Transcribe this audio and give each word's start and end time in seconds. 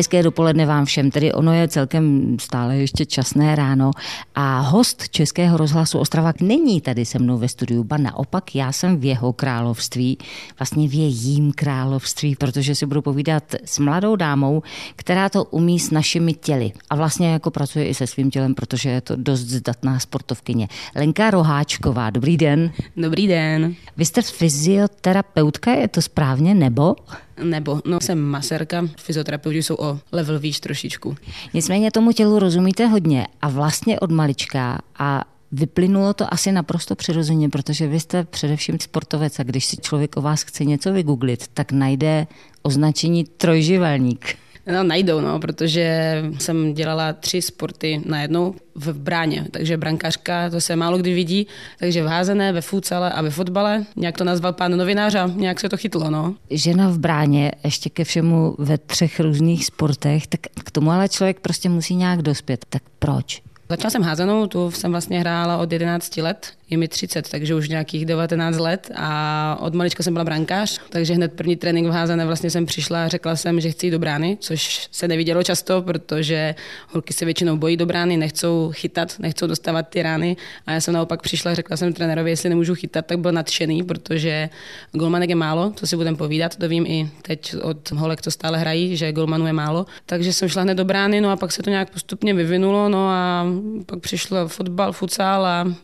Hezké 0.00 0.22
dopoledne 0.22 0.66
vám 0.66 0.84
všem, 0.84 1.10
tedy 1.10 1.32
ono 1.32 1.52
je 1.52 1.68
celkem 1.68 2.36
stále 2.40 2.76
ještě 2.76 3.06
časné 3.06 3.56
ráno 3.56 3.90
a 4.34 4.60
host 4.60 5.08
Českého 5.08 5.56
rozhlasu 5.56 5.98
Ostrava 5.98 6.32
není 6.40 6.80
tady 6.80 7.04
se 7.04 7.18
mnou 7.18 7.38
ve 7.38 7.48
studiu, 7.48 7.84
ba 7.84 7.96
naopak 7.96 8.54
já 8.54 8.72
jsem 8.72 8.96
v 8.96 9.04
jeho 9.04 9.32
království, 9.32 10.18
vlastně 10.58 10.88
v 10.88 10.94
jejím 10.94 11.52
království, 11.52 12.36
protože 12.36 12.74
si 12.74 12.86
budu 12.86 13.02
povídat 13.02 13.54
s 13.64 13.78
mladou 13.78 14.16
dámou, 14.16 14.62
která 14.96 15.28
to 15.28 15.44
umí 15.44 15.80
s 15.80 15.90
našimi 15.90 16.32
těly 16.32 16.72
a 16.90 16.96
vlastně 16.96 17.32
jako 17.32 17.50
pracuje 17.50 17.88
i 17.88 17.94
se 17.94 18.06
svým 18.06 18.30
tělem, 18.30 18.54
protože 18.54 18.90
je 18.90 19.00
to 19.00 19.16
dost 19.16 19.40
zdatná 19.40 19.98
sportovkyně. 19.98 20.68
Lenka 20.96 21.30
Roháčková, 21.30 22.10
dobrý 22.10 22.36
den. 22.36 22.72
Dobrý 22.96 23.26
den. 23.26 23.74
Vy 23.96 24.04
jste 24.04 24.22
fyzioterapeutka, 24.22 25.70
je 25.70 25.88
to 25.88 26.02
správně, 26.02 26.54
nebo? 26.54 26.96
Nebo, 27.42 27.80
no 27.84 28.00
jsem 28.00 28.20
masérka, 28.20 28.88
fyzioterapeuti 28.96 29.62
jsou 29.62 29.74
o 29.78 29.98
level 30.12 30.38
výš 30.38 30.60
trošičku. 30.60 31.16
Nicméně 31.54 31.90
tomu 31.90 32.12
tělu 32.12 32.38
rozumíte 32.38 32.86
hodně 32.86 33.26
a 33.42 33.48
vlastně 33.48 34.00
od 34.00 34.10
malička 34.10 34.78
a 34.98 35.24
Vyplynulo 35.52 36.14
to 36.14 36.34
asi 36.34 36.52
naprosto 36.52 36.94
přirozeně, 36.94 37.48
protože 37.48 37.86
vy 37.86 38.00
jste 38.00 38.24
především 38.24 38.80
sportovec 38.80 39.38
a 39.38 39.42
když 39.42 39.66
si 39.66 39.76
člověk 39.76 40.16
o 40.16 40.20
vás 40.20 40.42
chce 40.42 40.64
něco 40.64 40.92
vygooglit, 40.92 41.48
tak 41.48 41.72
najde 41.72 42.26
označení 42.62 43.24
trojživelník. 43.24 44.36
No, 44.70 44.82
najdou, 44.82 45.20
no, 45.20 45.40
protože 45.40 46.14
jsem 46.38 46.74
dělala 46.74 47.12
tři 47.12 47.42
sporty 47.42 48.02
najednou 48.06 48.54
v 48.74 48.92
bráně, 48.92 49.46
takže 49.50 49.76
brankářka, 49.76 50.50
to 50.50 50.60
se 50.60 50.76
málo 50.76 50.98
kdy 50.98 51.14
vidí, 51.14 51.46
takže 51.78 52.02
v 52.02 52.06
házené, 52.06 52.52
ve 52.52 52.60
futsale 52.60 53.12
a 53.12 53.22
ve 53.22 53.30
fotbale, 53.30 53.84
nějak 53.96 54.16
to 54.16 54.24
nazval 54.24 54.52
pán 54.52 54.76
novinář 54.76 55.14
a 55.14 55.26
nějak 55.26 55.60
se 55.60 55.68
to 55.68 55.76
chytlo, 55.76 56.10
no. 56.10 56.34
Žena 56.50 56.88
v 56.88 56.98
bráně, 56.98 57.52
ještě 57.64 57.90
ke 57.90 58.04
všemu 58.04 58.54
ve 58.58 58.78
třech 58.78 59.20
různých 59.20 59.66
sportech, 59.66 60.26
tak 60.26 60.40
k 60.64 60.70
tomu 60.70 60.90
ale 60.90 61.08
člověk 61.08 61.40
prostě 61.40 61.68
musí 61.68 61.96
nějak 61.96 62.22
dospět. 62.22 62.64
Tak 62.68 62.82
proč? 62.98 63.42
Začala 63.70 63.90
jsem 63.90 64.02
házenou, 64.02 64.46
tu 64.46 64.70
jsem 64.70 64.90
vlastně 64.90 65.20
hrála 65.20 65.56
od 65.56 65.72
11 65.72 66.16
let, 66.16 66.52
je 66.70 66.76
mi 66.76 66.88
30, 66.88 67.28
takže 67.28 67.54
už 67.54 67.68
nějakých 67.68 68.06
19 68.06 68.58
let 68.58 68.90
a 68.96 69.58
od 69.60 69.74
malička 69.74 70.02
jsem 70.02 70.12
byla 70.12 70.24
brankář, 70.24 70.80
takže 70.90 71.14
hned 71.14 71.32
první 71.32 71.56
trénink 71.56 71.88
v 71.88 71.90
házené 71.90 72.26
vlastně 72.26 72.50
jsem 72.50 72.66
přišla 72.66 73.04
a 73.04 73.08
řekla 73.08 73.36
jsem, 73.36 73.60
že 73.60 73.70
chci 73.70 73.86
jít 73.86 73.90
do 73.90 73.98
brány, 73.98 74.36
což 74.40 74.88
se 74.90 75.08
nevidělo 75.08 75.42
často, 75.42 75.82
protože 75.82 76.54
holky 76.88 77.12
se 77.12 77.24
většinou 77.24 77.56
bojí 77.56 77.76
do 77.76 77.86
brány, 77.86 78.16
nechcou 78.16 78.70
chytat, 78.74 79.18
nechcou 79.18 79.46
dostávat 79.46 79.82
ty 79.82 80.02
rány. 80.02 80.36
A 80.66 80.72
já 80.72 80.80
jsem 80.80 80.94
naopak 80.94 81.22
přišla 81.22 81.50
a 81.50 81.54
řekla 81.54 81.76
jsem 81.76 81.92
trenérovi, 81.92 82.30
jestli 82.30 82.48
nemůžu 82.48 82.74
chytat, 82.74 83.06
tak 83.06 83.18
byl 83.18 83.32
nadšený, 83.32 83.82
protože 83.82 84.48
golmanek 84.92 85.28
je 85.30 85.36
málo, 85.36 85.72
to 85.80 85.86
si 85.86 85.96
budem 85.96 86.16
povídat, 86.16 86.56
to 86.56 86.68
vím 86.68 86.86
i 86.86 87.10
teď 87.22 87.54
od 87.62 87.90
holek, 87.90 88.22
co 88.22 88.30
stále 88.30 88.58
hrají, 88.58 88.96
že 88.96 89.12
golmanů 89.12 89.46
je 89.46 89.52
málo, 89.52 89.86
takže 90.06 90.32
jsem 90.32 90.48
šla 90.48 90.62
hned 90.62 90.74
do 90.74 90.84
brány, 90.84 91.20
no 91.20 91.30
a 91.30 91.36
pak 91.36 91.52
se 91.52 91.62
to 91.62 91.70
nějak 91.70 91.90
postupně 91.90 92.34
vyvinulo, 92.34 92.88
no 92.88 93.08
a 93.08 93.46
pak 93.86 94.00
přišlo 94.00 94.48
fotbal, 94.48 94.92
futsal 94.92 95.46
a 95.46 95.74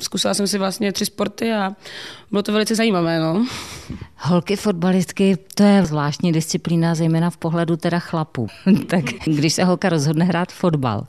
zkusila 0.00 0.34
jsem 0.34 0.46
si 0.46 0.58
vlastně 0.58 0.92
tři 0.92 1.06
sporty 1.06 1.52
a 1.52 1.72
bylo 2.30 2.42
to 2.42 2.52
velice 2.52 2.74
zajímavé. 2.74 3.20
No. 3.20 3.46
Holky 4.16 4.56
fotbalistky, 4.56 5.36
to 5.54 5.62
je 5.62 5.86
zvláštní 5.86 6.32
disciplína, 6.32 6.94
zejména 6.94 7.30
v 7.30 7.36
pohledu 7.36 7.76
teda 7.76 7.98
chlapů. 7.98 8.46
tak 8.86 9.04
když 9.24 9.54
se 9.54 9.64
holka 9.64 9.88
rozhodne 9.88 10.24
hrát 10.24 10.52
fotbal, 10.52 11.06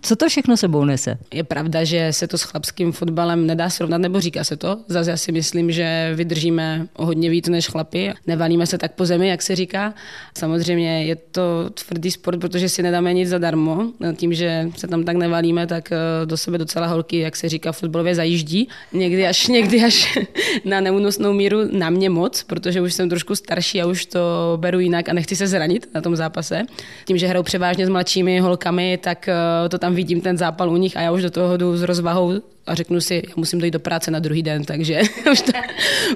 co 0.00 0.16
to 0.16 0.28
všechno 0.28 0.56
sebou 0.56 0.84
nese? 0.84 1.18
Je 1.34 1.44
pravda, 1.44 1.84
že 1.84 2.12
se 2.12 2.26
to 2.26 2.38
s 2.38 2.42
chlapským 2.42 2.92
fotbalem 2.92 3.46
nedá 3.46 3.70
srovnat, 3.70 3.98
nebo 3.98 4.20
říká 4.20 4.44
se 4.44 4.56
to. 4.56 4.78
Zase 4.88 5.10
já 5.10 5.16
si 5.16 5.32
myslím, 5.32 5.72
že 5.72 6.12
vydržíme 6.14 6.86
o 6.96 7.06
hodně 7.06 7.30
víc 7.30 7.48
než 7.48 7.68
chlapi. 7.68 8.12
Nevalíme 8.26 8.66
se 8.66 8.78
tak 8.78 8.92
po 8.92 9.06
zemi, 9.06 9.28
jak 9.28 9.42
se 9.42 9.56
říká. 9.56 9.94
Samozřejmě 10.38 11.04
je 11.04 11.16
to 11.16 11.70
tvrdý 11.70 12.10
sport, 12.10 12.40
protože 12.40 12.68
si 12.68 12.82
nedáme 12.82 13.14
nic 13.14 13.28
zadarmo. 13.28 13.92
Tím, 14.16 14.34
že 14.34 14.70
se 14.76 14.86
tam 14.86 15.04
tak 15.04 15.16
nevalíme, 15.16 15.66
tak 15.66 15.92
eh, 15.92 15.96
do 16.24 16.36
sebe 16.36 16.58
docela 16.58 16.86
holky, 16.86 17.18
jak 17.18 17.36
se 17.36 17.48
říká, 17.48 17.72
fotbalově 17.72 18.14
zajíždí. 18.14 18.68
Někdy 18.92 19.26
až, 19.26 19.46
někdy 19.56 19.84
až 19.84 20.18
na 20.64 20.80
neúnosnou 20.80 21.32
míru 21.32 21.58
na 21.72 21.90
mě 21.90 22.10
moc, 22.10 22.42
protože 22.42 22.80
už 22.80 22.94
jsem 22.94 23.08
trošku 23.08 23.34
starší 23.34 23.82
a 23.82 23.86
už 23.86 24.06
to 24.06 24.20
beru 24.56 24.80
jinak 24.80 25.08
a 25.08 25.12
nechci 25.12 25.36
se 25.36 25.46
zranit 25.46 25.88
na 25.94 26.00
tom 26.00 26.16
zápase. 26.16 26.62
Tím, 27.04 27.18
že 27.18 27.26
hrajou 27.26 27.42
převážně 27.42 27.86
s 27.86 27.88
mladšími 27.88 28.40
holkami, 28.40 28.98
tak 29.02 29.28
eh, 29.28 29.68
to 29.68 29.78
tam 29.78 29.85
vidím 29.94 30.20
ten 30.20 30.38
zápal 30.38 30.70
u 30.70 30.76
nich 30.76 30.96
a 30.96 31.00
já 31.00 31.12
už 31.12 31.22
do 31.22 31.30
toho 31.30 31.56
jdu 31.56 31.76
s 31.76 31.82
rozvahou 31.82 32.32
a 32.66 32.74
řeknu 32.74 33.00
si, 33.00 33.22
já 33.28 33.34
musím 33.36 33.58
dojít 33.58 33.70
do 33.70 33.80
práce 33.80 34.10
na 34.10 34.18
druhý 34.18 34.42
den, 34.42 34.64
takže 34.64 35.00
už 35.32 35.42
to, 35.42 35.52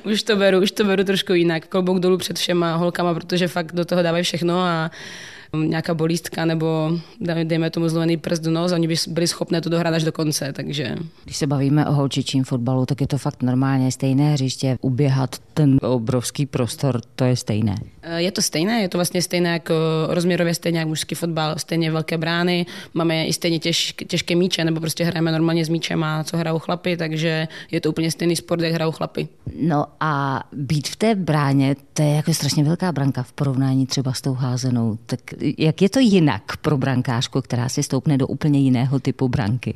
už 0.04 0.22
to 0.22 0.36
beru, 0.36 0.62
už 0.62 0.70
to 0.70 0.84
beru 0.84 1.04
trošku 1.04 1.32
jinak. 1.32 1.66
Klobouk 1.66 1.98
dolů 1.98 2.18
před 2.18 2.38
všema 2.38 2.76
holkama, 2.76 3.14
protože 3.14 3.48
fakt 3.48 3.72
do 3.72 3.84
toho 3.84 4.02
dávají 4.02 4.24
všechno 4.24 4.60
a 4.60 4.90
nějaká 5.56 5.94
bolístka 5.94 6.44
nebo 6.44 6.98
dejme 7.44 7.70
tomu 7.70 7.88
zlomený 7.88 8.16
prst 8.16 8.42
do 8.42 8.50
nos, 8.50 8.72
oni 8.72 8.88
by 8.88 8.94
byli 9.08 9.28
schopné 9.28 9.60
to 9.60 9.68
dohrát 9.68 9.94
až 9.94 10.04
do 10.04 10.12
konce, 10.12 10.52
takže... 10.52 10.96
Když 11.24 11.36
se 11.36 11.46
bavíme 11.46 11.86
o 11.86 11.92
holčičím 11.92 12.44
fotbalu, 12.44 12.86
tak 12.86 13.00
je 13.00 13.06
to 13.06 13.18
fakt 13.18 13.42
normálně 13.42 13.92
stejné 13.92 14.32
hřiště, 14.32 14.78
uběhat 14.80 15.38
ten 15.54 15.78
obrovský 15.82 16.46
prostor, 16.46 17.00
to 17.16 17.24
je 17.24 17.36
stejné. 17.36 17.76
Eh, 18.02 18.22
je 18.22 18.32
to 18.32 18.42
stejné, 18.42 18.82
je 18.82 18.88
to 18.88 18.98
vlastně 18.98 19.22
stejné 19.22 19.52
jako 19.52 19.74
rozměrově 20.08 20.54
stejně 20.54 20.78
jako 20.78 20.88
mužský 20.88 21.14
fotbal, 21.14 21.54
stejně 21.58 21.90
velké 21.90 22.18
brány, 22.18 22.66
máme 22.94 23.26
i 23.26 23.32
stejně 23.32 23.58
těž, 23.58 23.94
těžké 24.06 24.36
míče, 24.36 24.64
nebo 24.64 24.80
prostě 24.80 25.04
hrajeme 25.04 25.32
normálně 25.32 25.64
s 25.64 25.68
míčem 25.68 26.04
a 26.04 26.24
co 26.24 26.36
hrajou 26.36 26.58
chlapy, 26.58 26.96
takže 26.96 27.48
je 27.70 27.80
to 27.80 27.90
úplně 27.90 28.10
stejný 28.10 28.36
sport, 28.36 28.60
jak 28.60 28.72
hrajou 28.72 28.92
chlapy. 28.92 29.28
No 29.62 29.86
a 30.00 30.42
být 30.52 30.88
v 30.88 30.96
té 30.96 31.14
bráně, 31.14 31.76
to 31.92 32.02
je 32.02 32.14
jako 32.14 32.34
strašně 32.34 32.64
velká 32.64 32.92
branka 32.92 33.22
v 33.22 33.32
porovnání 33.32 33.86
třeba 33.86 34.12
s 34.12 34.20
tou 34.20 34.34
házenou. 34.34 34.98
Tak 35.06 35.20
jak 35.58 35.82
je 35.82 35.88
to 35.88 35.98
jinak 35.98 36.56
pro 36.56 36.78
brankářku, 36.78 37.40
která 37.40 37.68
si 37.68 37.82
stoupne 37.82 38.18
do 38.18 38.26
úplně 38.26 38.60
jiného 38.60 38.98
typu 39.00 39.28
branky? 39.28 39.74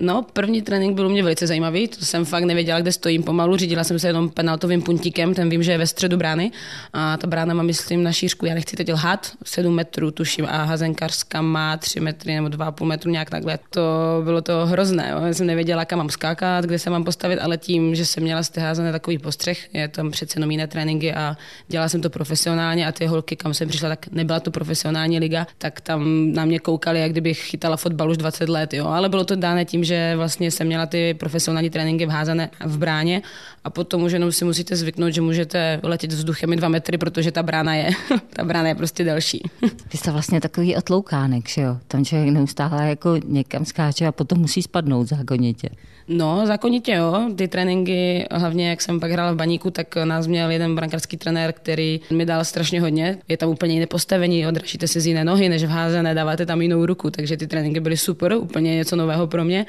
No, 0.00 0.26
první 0.32 0.62
trénink 0.62 0.94
byl 0.94 1.06
u 1.06 1.10
mě 1.10 1.22
velice 1.22 1.46
zajímavý, 1.46 1.88
to 1.88 2.04
jsem 2.04 2.24
fakt 2.24 2.44
nevěděla, 2.44 2.80
kde 2.80 2.92
stojím 2.92 3.22
pomalu, 3.22 3.56
řídila 3.56 3.84
jsem 3.84 3.98
se 3.98 4.06
jenom 4.06 4.28
penaltovým 4.28 4.82
puntíkem, 4.82 5.34
ten 5.34 5.48
vím, 5.48 5.62
že 5.62 5.72
je 5.72 5.78
ve 5.78 5.86
středu 5.86 6.16
brány 6.16 6.50
a 6.92 7.16
ta 7.16 7.26
brána 7.26 7.54
má, 7.54 7.62
myslím, 7.62 8.02
na 8.02 8.12
šířku, 8.12 8.46
já 8.46 8.54
nechci 8.54 8.76
teď 8.76 8.92
lhát, 8.92 9.32
7 9.44 9.74
metrů 9.74 10.10
tuším 10.10 10.46
a 10.48 10.64
hazenkařská 10.64 11.42
má 11.42 11.76
3 11.76 12.00
metry 12.00 12.34
nebo 12.34 12.48
2,5 12.48 12.84
metru 12.84 13.10
nějak 13.10 13.30
takhle. 13.30 13.58
To 13.70 13.82
bylo 14.24 14.42
to 14.42 14.66
hrozné, 14.66 15.08
jo. 15.12 15.26
já 15.26 15.34
jsem 15.34 15.46
nevěděla, 15.46 15.84
kam 15.84 15.98
mám 15.98 16.10
skákat, 16.10 16.64
kde 16.64 16.78
se 16.78 16.90
mám 16.90 17.04
postavit, 17.04 17.38
ale 17.38 17.58
tím, 17.58 17.94
že 17.94 18.06
jsem 18.06 18.22
měla 18.22 18.42
z 18.42 18.50
té 18.50 18.74
takový 18.92 19.18
postřeh, 19.18 19.74
je 19.74 19.88
tam 19.88 20.10
přece 20.10 20.36
jenom 20.38 20.50
jiné 20.50 20.66
tréninky 20.66 21.14
a 21.14 21.36
dělala 21.68 21.88
jsem 21.88 22.00
to 22.00 22.10
profesionálně 22.10 22.86
a 22.86 22.92
ty 22.92 23.06
holky, 23.06 23.36
kam 23.36 23.54
jsem 23.54 23.68
přišla, 23.68 23.88
tak 23.88 24.08
nebyla 24.08 24.40
to 24.40 24.50
profesionální 24.50 25.05
profesionální 25.06 25.18
liga, 25.18 25.46
tak 25.58 25.80
tam 25.80 26.32
na 26.32 26.44
mě 26.44 26.58
koukali, 26.58 27.00
jak 27.00 27.10
kdybych 27.10 27.38
chytala 27.38 27.76
fotbal 27.76 28.10
už 28.10 28.16
20 28.16 28.48
let, 28.48 28.74
jo. 28.74 28.86
Ale 28.86 29.08
bylo 29.08 29.24
to 29.24 29.36
dáno 29.36 29.64
tím, 29.64 29.84
že 29.84 30.16
vlastně 30.16 30.50
jsem 30.50 30.66
měla 30.66 30.86
ty 30.86 31.14
profesionální 31.14 31.70
tréninky 31.70 32.06
vházané 32.06 32.50
v 32.64 32.78
bráně 32.78 33.22
a 33.64 33.70
potom 33.70 34.02
už 34.02 34.12
jenom 34.12 34.32
si 34.32 34.44
musíte 34.44 34.76
zvyknout, 34.76 35.12
že 35.12 35.20
můžete 35.20 35.80
letět 35.82 36.12
vzduchem 36.12 36.52
i 36.52 36.56
dva 36.56 36.68
metry, 36.68 36.98
protože 36.98 37.32
ta 37.32 37.42
brána 37.42 37.74
je, 37.74 37.90
ta 38.36 38.44
brána 38.44 38.68
je 38.68 38.74
prostě 38.74 39.04
delší. 39.04 39.42
Vy 39.92 39.98
jste 39.98 40.10
vlastně 40.10 40.40
takový 40.40 40.76
otloukánek, 40.76 41.48
že 41.48 41.60
jo? 41.62 41.76
Tam 41.88 42.04
člověk 42.04 42.30
neustále 42.30 42.88
jako 42.88 43.16
někam 43.24 43.64
skáče 43.64 44.06
a 44.06 44.12
potom 44.12 44.38
musí 44.38 44.62
spadnout 44.62 45.08
zákonitě. 45.08 45.68
No, 46.08 46.46
zákonitě 46.46 46.92
jo. 46.92 47.30
Ty 47.36 47.48
tréninky, 47.48 48.26
hlavně 48.30 48.68
jak 48.68 48.82
jsem 48.82 49.00
pak 49.00 49.10
hrála 49.10 49.32
v 49.32 49.36
baníku, 49.36 49.70
tak 49.70 49.96
nás 50.04 50.26
měl 50.26 50.50
jeden 50.50 50.74
brankářský 50.74 51.16
trenér, 51.16 51.52
který 51.52 52.00
mi 52.10 52.26
dal 52.26 52.44
strašně 52.44 52.80
hodně. 52.80 53.18
Je 53.28 53.36
tam 53.36 53.48
úplně 53.48 53.74
jiné 53.74 53.86
postavení, 53.86 54.44
si 54.86 54.95
z 55.00 55.06
jiné 55.06 55.24
nohy, 55.24 55.48
než 55.48 55.64
v 55.64 55.68
házené, 55.68 56.14
dáváte 56.14 56.46
tam 56.46 56.62
jinou 56.62 56.86
ruku, 56.86 57.10
takže 57.10 57.36
ty 57.36 57.46
tréninky 57.46 57.80
byly 57.80 57.96
super, 57.96 58.32
úplně 58.32 58.74
něco 58.74 58.96
nového 58.96 59.26
pro 59.26 59.44
mě. 59.44 59.66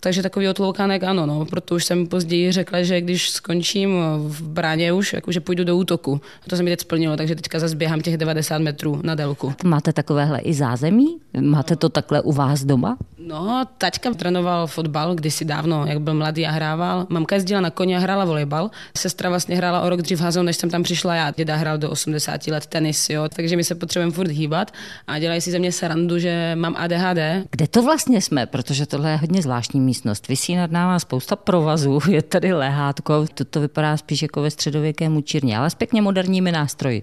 Takže 0.00 0.22
takový 0.22 0.48
otloukánek 0.48 1.04
ano, 1.04 1.26
no, 1.26 1.44
proto 1.44 1.74
už 1.74 1.84
jsem 1.84 2.06
později 2.06 2.52
řekla, 2.52 2.82
že 2.82 3.00
když 3.00 3.30
skončím 3.30 3.90
v 4.18 4.42
bráně 4.42 4.92
už, 4.92 5.12
jakože 5.12 5.40
půjdu 5.40 5.64
do 5.64 5.76
útoku. 5.76 6.20
A 6.46 6.50
to 6.50 6.56
se 6.56 6.62
mi 6.62 6.70
teď 6.70 6.80
splnilo, 6.80 7.16
takže 7.16 7.34
teďka 7.34 7.58
zase 7.58 7.76
běhám 7.76 8.00
těch 8.00 8.16
90 8.16 8.58
metrů 8.58 9.00
na 9.04 9.14
délku. 9.14 9.54
Máte 9.64 9.92
takovéhle 9.92 10.38
i 10.38 10.54
zázemí? 10.54 11.18
Máte 11.40 11.76
to 11.76 11.88
takhle 11.88 12.22
u 12.22 12.32
vás 12.32 12.64
doma? 12.64 12.96
No, 13.26 13.64
taťka 13.78 14.14
trénoval 14.14 14.66
fotbal 14.66 15.14
kdysi 15.14 15.44
dávno, 15.44 15.86
jak 15.86 16.00
byl 16.00 16.14
mladý 16.14 16.46
a 16.46 16.50
hrával. 16.50 17.06
Mamka 17.08 17.34
jezdila 17.34 17.60
na 17.60 17.70
koně 17.70 17.96
a 17.96 18.00
hrála 18.00 18.24
volejbal. 18.24 18.70
Sestra 18.96 19.28
vlastně 19.28 19.56
hrála 19.56 19.80
o 19.80 19.88
rok 19.88 20.02
dřív 20.02 20.20
házou, 20.20 20.42
než 20.42 20.56
jsem 20.56 20.70
tam 20.70 20.82
přišla 20.82 21.14
já. 21.14 21.30
Děda 21.30 21.56
hrál 21.56 21.78
do 21.78 21.90
80 21.90 22.46
let 22.46 22.66
tenis, 22.66 23.10
jo, 23.10 23.28
takže 23.36 23.56
my 23.56 23.64
se 23.64 23.74
potřebujeme 23.74 24.12
furt 24.12 24.30
hýbat 24.30 24.72
a 25.06 25.18
dělají 25.18 25.40
si 25.40 25.50
ze 25.50 25.58
mě 25.58 25.72
srandu, 25.72 26.18
že 26.18 26.52
mám 26.54 26.74
ADHD. 26.78 27.18
Kde 27.50 27.68
to 27.68 27.82
vlastně 27.82 28.20
jsme? 28.20 28.46
Protože 28.46 28.86
tohle 28.86 29.10
je 29.10 29.16
hodně 29.16 29.42
zvláštní 29.42 29.80
místnost. 29.90 30.28
Vysí 30.28 30.56
nad 30.56 30.70
náma 30.70 30.98
spousta 30.98 31.36
provazů, 31.36 31.98
je 32.10 32.22
tady 32.22 32.52
lehátko, 32.52 33.26
to 33.50 33.60
vypadá 33.60 33.96
spíš 33.96 34.22
jako 34.22 34.42
ve 34.42 34.50
středověké 34.50 35.08
mučírně, 35.08 35.58
ale 35.58 35.70
s 35.70 35.74
pěkně 35.74 36.02
moderními 36.02 36.52
nástroji. 36.52 37.02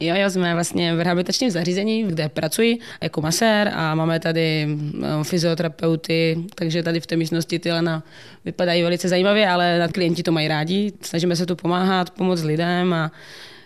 Jo, 0.00 0.14
jo, 0.14 0.30
jsme 0.30 0.54
vlastně 0.54 0.94
v 0.96 1.00
rehabilitačním 1.00 1.50
zařízení, 1.50 2.04
kde 2.04 2.28
pracuji 2.28 2.78
jako 3.02 3.20
masér 3.20 3.72
a 3.74 3.94
máme 3.94 4.20
tady 4.20 4.68
eh, 4.68 5.24
fyzioterapeuty, 5.24 6.38
takže 6.54 6.82
tady 6.82 7.00
v 7.00 7.06
té 7.06 7.16
místnosti 7.16 7.58
ty 7.58 7.72
lena 7.72 8.02
vypadají 8.44 8.82
velice 8.82 9.08
zajímavě, 9.08 9.48
ale 9.48 9.88
klienti 9.92 10.22
to 10.22 10.32
mají 10.32 10.48
rádi. 10.48 10.92
Snažíme 11.00 11.36
se 11.36 11.46
tu 11.46 11.56
pomáhat, 11.56 12.10
pomoct 12.10 12.42
lidem 12.42 12.94
a 12.94 13.10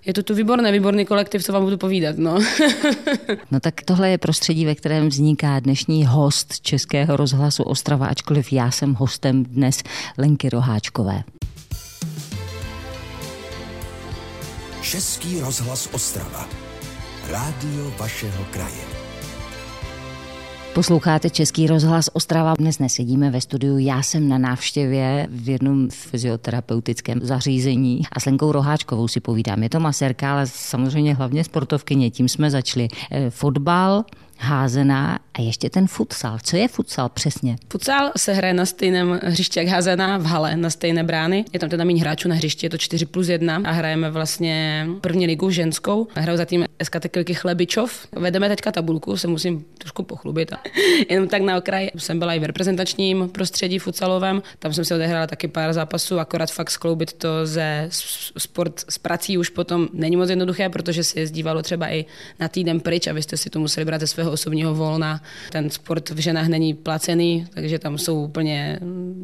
je 0.06 0.14
to 0.14 0.23
tu 0.23 0.35
výborné, 0.35 0.73
výborný 0.73 1.05
kolektiv, 1.05 1.44
co 1.44 1.52
vám 1.52 1.64
budu 1.64 1.76
povídat. 1.76 2.19
No. 2.19 2.38
no 3.50 3.61
tak 3.61 3.75
tohle 3.85 4.11
je 4.11 4.19
prostředí, 4.19 4.64
ve 4.67 4.75
kterém 4.75 5.08
vzniká 5.08 5.61
dnešní 5.61 6.06
host 6.06 6.61
Českého 6.61 7.17
rozhlasu 7.17 7.62
Ostrava, 7.62 8.06
ačkoliv 8.06 8.52
já 8.52 8.70
jsem 8.70 8.94
hostem 8.94 9.44
dnes 9.44 9.82
Lenky 10.19 10.49
Roháčkové. 10.49 11.23
Český 14.82 15.41
rozhlas 15.41 15.88
Ostrava. 15.93 16.49
Rádio 17.29 17.93
vašeho 17.99 18.44
kraje. 18.50 18.89
Posloucháte 20.75 21.31
Český 21.31 21.67
rozhlas 21.67 22.11
Ostrava. 22.12 22.55
Dnes 22.55 22.78
nesedíme 22.78 23.31
ve 23.31 23.40
studiu. 23.40 23.78
Já 23.78 24.02
jsem 24.02 24.28
na 24.28 24.38
návštěvě 24.38 25.28
v 25.31 25.49
jednom 25.49 25.90
fyzioterapeutickém 25.90 27.20
zařízení 27.22 28.02
a 28.12 28.20
s 28.20 28.26
Lenkou 28.26 28.52
Roháčkovou 28.52 29.08
si 29.08 29.20
povídám. 29.20 29.62
Je 29.62 29.69
to 29.69 29.81
masérka, 29.81 30.32
ale 30.32 30.46
samozřejmě 30.46 31.14
hlavně 31.14 31.44
sportovkyně. 31.44 32.11
Tím 32.11 32.28
jsme 32.28 32.50
začali. 32.50 32.88
Eh, 33.11 33.31
fotbal, 33.31 34.05
házená 34.40 35.19
a 35.34 35.40
ještě 35.40 35.70
ten 35.70 35.87
futsal. 35.87 36.38
Co 36.42 36.56
je 36.56 36.69
futsal 36.69 37.08
přesně? 37.08 37.56
Futsal 37.72 38.10
se 38.16 38.32
hraje 38.32 38.54
na 38.54 38.66
stejném 38.66 39.20
hřišti 39.22 39.58
jak 39.58 39.69
házená, 39.69 40.19
v 40.19 40.25
hale, 40.25 40.56
na 40.56 40.70
stejné 40.70 41.04
brány. 41.04 41.44
Je 41.52 41.58
tam 41.58 41.69
teda 41.69 41.84
méně 41.84 42.00
hráčů 42.00 42.28
na 42.28 42.34
hřišti, 42.34 42.66
je 42.66 42.70
to 42.70 42.78
4 42.78 43.06
plus 43.06 43.28
1 43.28 43.62
a 43.64 43.70
hrajeme 43.70 44.10
vlastně 44.10 44.87
první 45.00 45.26
ligu 45.26 45.50
ženskou. 45.50 46.08
Hraju 46.14 46.38
za 46.38 46.44
tým 46.44 46.66
SK 46.82 47.00
Tekilky 47.00 47.34
Chlebičov. 47.34 48.06
Vedeme 48.12 48.48
teďka 48.48 48.72
tabulku, 48.72 49.16
se 49.16 49.28
musím 49.28 49.64
trošku 49.78 50.02
pochlubit. 50.02 50.52
Jenom 51.10 51.28
tak 51.28 51.42
na 51.42 51.56
okraj 51.56 51.90
jsem 51.96 52.19
byla 52.19 52.34
i 52.34 52.38
v 52.38 52.44
reprezentačním 52.44 53.28
prostředí 53.28 53.78
futsalovém. 53.78 54.42
Tam 54.58 54.72
jsem 54.72 54.84
si 54.84 54.94
odehrála 54.94 55.26
taky 55.26 55.48
pár 55.48 55.72
zápasů, 55.72 56.19
akorát 56.19 56.50
fakt 56.50 56.70
skloubit 56.70 57.12
to 57.12 57.46
ze 57.46 57.88
sport 58.38 58.84
s 58.88 58.98
prací 58.98 59.38
už 59.38 59.48
potom 59.48 59.88
není 59.92 60.16
moc 60.16 60.31
jednoduché, 60.31 60.69
protože 60.69 61.04
se 61.04 61.20
jezdívalo 61.20 61.62
třeba 61.62 61.88
i 61.88 62.04
na 62.40 62.48
týden 62.48 62.81
pryč 62.81 63.06
a 63.06 63.12
vy 63.12 63.22
jste 63.22 63.37
si 63.37 63.50
to 63.50 63.60
museli 63.60 63.84
brát 63.84 64.00
ze 64.00 64.06
svého 64.06 64.30
osobního 64.31 64.75
volna. 64.75 65.23
Ten 65.53 65.71
sport 65.71 66.11
v 66.11 66.19
ženách 66.19 66.49
není 66.49 66.75
placený, 66.75 67.47
takže 67.55 67.79
tam 67.79 67.99
jsou 67.99 68.25
úplně 68.25 68.79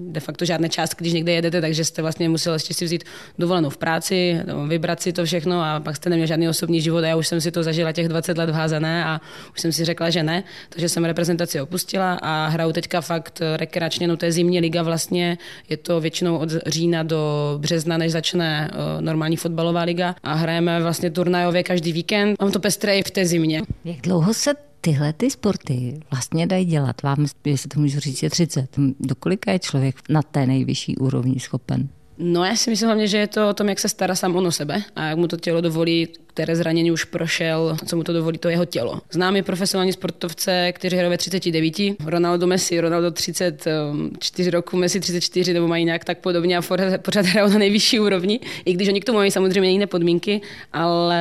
de 0.09 0.21
facto 0.21 0.45
žádné 0.45 0.69
částky, 0.69 1.05
když 1.05 1.13
někde 1.13 1.33
jedete, 1.33 1.61
takže 1.61 1.85
jste 1.85 2.03
vlastně 2.03 2.29
musel 2.29 2.55
ještě 2.55 2.75
si 2.75 2.85
vzít 2.85 3.05
dovolenou 3.39 3.71
v 3.71 3.77
práci, 3.77 4.41
vybrat 4.69 5.03
si 5.03 5.13
to 5.13 5.25
všechno 5.25 5.63
a 5.63 5.81
pak 5.81 5.97
jste 5.97 6.11
neměl 6.11 6.27
žádný 6.27 6.49
osobní 6.49 6.81
život 6.81 7.05
a 7.05 7.07
já 7.07 7.17
už 7.17 7.29
jsem 7.29 7.41
si 7.41 7.51
to 7.51 7.63
zažila 7.63 7.93
těch 7.93 8.09
20 8.09 8.39
let 8.39 8.51
vházané 8.51 9.05
a 9.05 9.21
už 9.53 9.61
jsem 9.61 9.73
si 9.73 9.85
řekla, 9.85 10.11
že 10.11 10.23
ne, 10.23 10.45
takže 10.69 10.89
jsem 10.89 11.05
reprezentaci 11.05 11.61
opustila 11.61 12.19
a 12.23 12.47
hraju 12.47 12.73
teďka 12.73 13.01
fakt 13.01 13.43
rekreačně, 13.57 14.09
no 14.09 14.17
to 14.17 14.25
je 14.25 14.33
zimní 14.33 14.61
liga 14.61 14.83
vlastně, 14.83 15.39
je 15.69 15.77
to 15.77 16.01
většinou 16.01 16.37
od 16.37 16.49
října 16.67 17.03
do 17.03 17.55
března, 17.59 17.99
než 17.99 18.13
začne 18.13 18.71
eh, 18.73 19.03
normální 19.03 19.37
fotbalová 19.37 19.83
liga 19.83 20.15
a 20.23 20.35
hrajeme 20.35 20.83
vlastně 20.83 21.11
turnajově 21.11 21.63
každý 21.63 21.93
víkend. 21.93 22.41
Mám 22.41 22.53
to 22.53 22.61
pestré 22.61 22.99
i 22.99 23.03
v 23.03 23.11
té 23.11 23.27
zimě. 23.27 23.63
Jak 23.85 24.01
dlouho 24.01 24.35
se 24.35 24.66
tyhle 24.87 25.13
ty 25.13 25.31
sporty 25.31 26.01
vlastně 26.11 26.47
dají 26.47 26.65
dělat. 26.65 27.03
Vám, 27.03 27.27
jestli 27.45 27.69
to 27.69 27.81
můžu 27.81 28.01
říct, 28.01 28.23
je 28.23 28.31
30. 28.31 28.77
Do 29.01 29.15
kolika 29.15 29.53
je 29.53 29.59
člověk 29.59 29.97
na 30.09 30.23
té 30.23 30.47
nejvyšší 30.47 30.97
úrovni 30.97 31.41
schopen? 31.41 31.89
No 32.19 32.45
já 32.45 32.57
si 32.57 32.71
myslím 32.71 32.87
hlavně, 32.87 33.07
že 33.07 33.19
je 33.19 33.27
to 33.27 33.49
o 33.49 33.55
tom, 33.55 33.69
jak 33.69 33.79
se 33.79 33.89
stará 33.89 34.15
sám 34.15 34.37
o 34.37 34.53
sebe 34.53 34.83
a 34.97 35.05
jak 35.05 35.19
mu 35.19 35.29
to 35.29 35.37
tělo 35.37 35.61
dovolí, 35.61 36.09
které 36.37 36.57
zranění 36.57 36.93
už 36.93 37.05
prošel, 37.05 37.77
co 37.87 37.97
mu 37.97 38.05
to 38.05 38.13
dovolí 38.13 38.39
to 38.39 38.49
jeho 38.49 38.65
tělo. 38.65 39.01
Znám 39.11 39.37
i 39.37 39.43
profesionální 39.43 39.93
sportovce, 39.93 40.73
kteří 40.73 40.97
hrají 40.97 41.11
ve 41.11 41.19
39, 41.19 41.75
Ronaldo 42.05 42.47
Messi, 42.47 42.81
Ronaldo 42.81 43.11
34 43.11 44.51
roku, 44.51 44.77
Messi 44.77 45.01
34, 45.01 45.53
nebo 45.53 45.69
mají 45.69 45.85
nějak 45.85 46.05
tak 46.05 46.19
podobně 46.19 46.59
a 46.59 46.63
pořád 47.03 47.27
hrajou 47.27 47.49
na 47.49 47.59
nejvyšší 47.59 48.01
úrovni, 48.01 48.41
i 48.65 48.73
když 48.73 48.89
oni 48.89 49.01
k 49.01 49.05
tomu 49.05 49.19
mají 49.19 49.31
samozřejmě 49.31 49.71
jiné 49.71 49.87
podmínky, 49.87 50.41
ale 50.73 51.21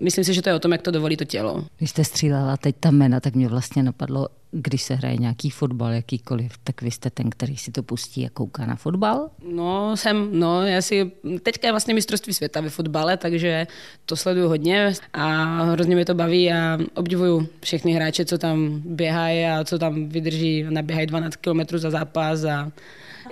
myslím 0.00 0.24
si, 0.24 0.34
že 0.34 0.42
to 0.42 0.48
je 0.48 0.54
o 0.54 0.58
tom, 0.58 0.72
jak 0.72 0.82
to 0.82 0.90
dovolí 0.90 1.16
to 1.16 1.24
tělo. 1.24 1.64
Když 1.78 1.90
jste 1.90 2.04
střílela 2.04 2.56
teď 2.56 2.76
ta 2.80 2.90
jména, 2.90 3.20
tak 3.20 3.34
mě 3.34 3.48
vlastně 3.48 3.82
napadlo, 3.82 4.28
když 4.50 4.82
se 4.82 4.94
hraje 4.94 5.16
nějaký 5.16 5.50
fotbal, 5.50 5.92
jakýkoliv, 5.92 6.52
tak 6.64 6.82
vy 6.82 6.90
jste 6.90 7.10
ten, 7.10 7.30
který 7.30 7.56
si 7.56 7.72
to 7.72 7.82
pustí 7.82 8.26
a 8.26 8.30
kouká 8.30 8.66
na 8.66 8.76
fotbal? 8.76 9.28
No, 9.52 9.96
jsem, 9.96 10.28
no, 10.32 10.66
já 10.66 10.82
si, 10.82 11.12
teďka 11.42 11.68
je 11.68 11.72
vlastně 11.72 11.94
mistrovství 11.94 12.34
světa 12.34 12.60
ve 12.60 12.70
fotbale, 12.70 13.16
takže 13.16 13.66
to 14.06 14.16
sleduju 14.16 14.45
hodně 14.48 14.92
a 15.12 15.44
hrozně 15.62 15.94
mě 15.94 16.04
to 16.04 16.14
baví 16.14 16.52
a 16.52 16.78
obdivuju 16.94 17.48
všechny 17.62 17.92
hráče, 17.92 18.24
co 18.24 18.38
tam 18.38 18.82
běhají 18.84 19.44
a 19.44 19.64
co 19.64 19.78
tam 19.78 20.08
vydrží, 20.08 20.64
naběhají 20.70 21.06
12 21.06 21.36
km 21.36 21.60
za 21.78 21.90
zápas 21.90 22.44
a 22.44 22.72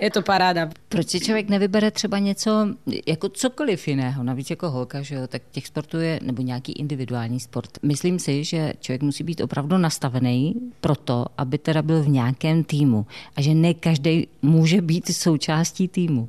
je 0.01 0.11
to 0.11 0.21
paráda. 0.21 0.69
Proč 0.89 1.07
si 1.07 1.19
člověk 1.19 1.49
nevybere 1.49 1.91
třeba 1.91 2.19
něco 2.19 2.67
jako 3.07 3.29
cokoliv 3.29 3.87
jiného, 3.87 4.23
navíc 4.23 4.49
jako 4.49 4.69
holka, 4.69 5.01
že 5.01 5.15
jo, 5.15 5.27
tak 5.27 5.41
těch 5.51 5.67
sportů 5.67 5.97
je, 5.97 6.19
nebo 6.23 6.41
nějaký 6.41 6.71
individuální 6.71 7.39
sport. 7.39 7.69
Myslím 7.83 8.19
si, 8.19 8.43
že 8.43 8.73
člověk 8.79 9.01
musí 9.01 9.23
být 9.23 9.41
opravdu 9.41 9.77
nastavený 9.77 10.55
pro 10.81 10.95
to, 10.95 11.25
aby 11.37 11.57
teda 11.57 11.81
byl 11.81 12.03
v 12.03 12.07
nějakém 12.07 12.63
týmu 12.63 13.05
a 13.35 13.41
že 13.41 13.53
ne 13.53 13.73
každý 13.73 14.27
může 14.41 14.81
být 14.81 15.15
součástí 15.15 15.87
týmu. 15.87 16.27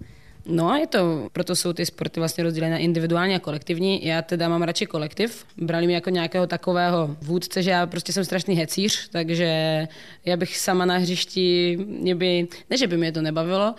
No, 0.49 0.75
je 0.75 0.87
to, 0.87 1.29
proto 1.33 1.57
jsou 1.57 1.73
ty 1.73 1.87
sporty 1.87 2.21
vlastně 2.21 2.45
rozdělené 2.45 2.75
na 2.75 2.79
individuální 2.79 3.35
a 3.35 3.39
kolektivní. 3.39 4.07
Já 4.07 4.23
teda 4.23 4.49
mám 4.49 4.63
radši 4.63 4.87
kolektiv. 4.87 5.45
Brali 5.57 5.87
mě 5.87 5.95
jako 5.95 6.11
nějakého 6.11 6.47
takového 6.47 7.17
vůdce, 7.23 7.63
že 7.63 7.71
já 7.71 7.87
prostě 7.87 8.13
jsem 8.13 8.25
strašný 8.25 8.55
hecíř, 8.55 9.09
takže 9.09 9.89
já 10.25 10.37
bych 10.37 10.57
sama 10.57 10.85
na 10.85 10.97
hřišti, 10.97 11.77
mě 11.87 12.15
by, 12.15 12.49
ne, 12.71 12.77
že 12.77 12.87
by 12.87 12.97
mě 12.97 13.13
to 13.13 13.23
nebavilo, 13.23 13.75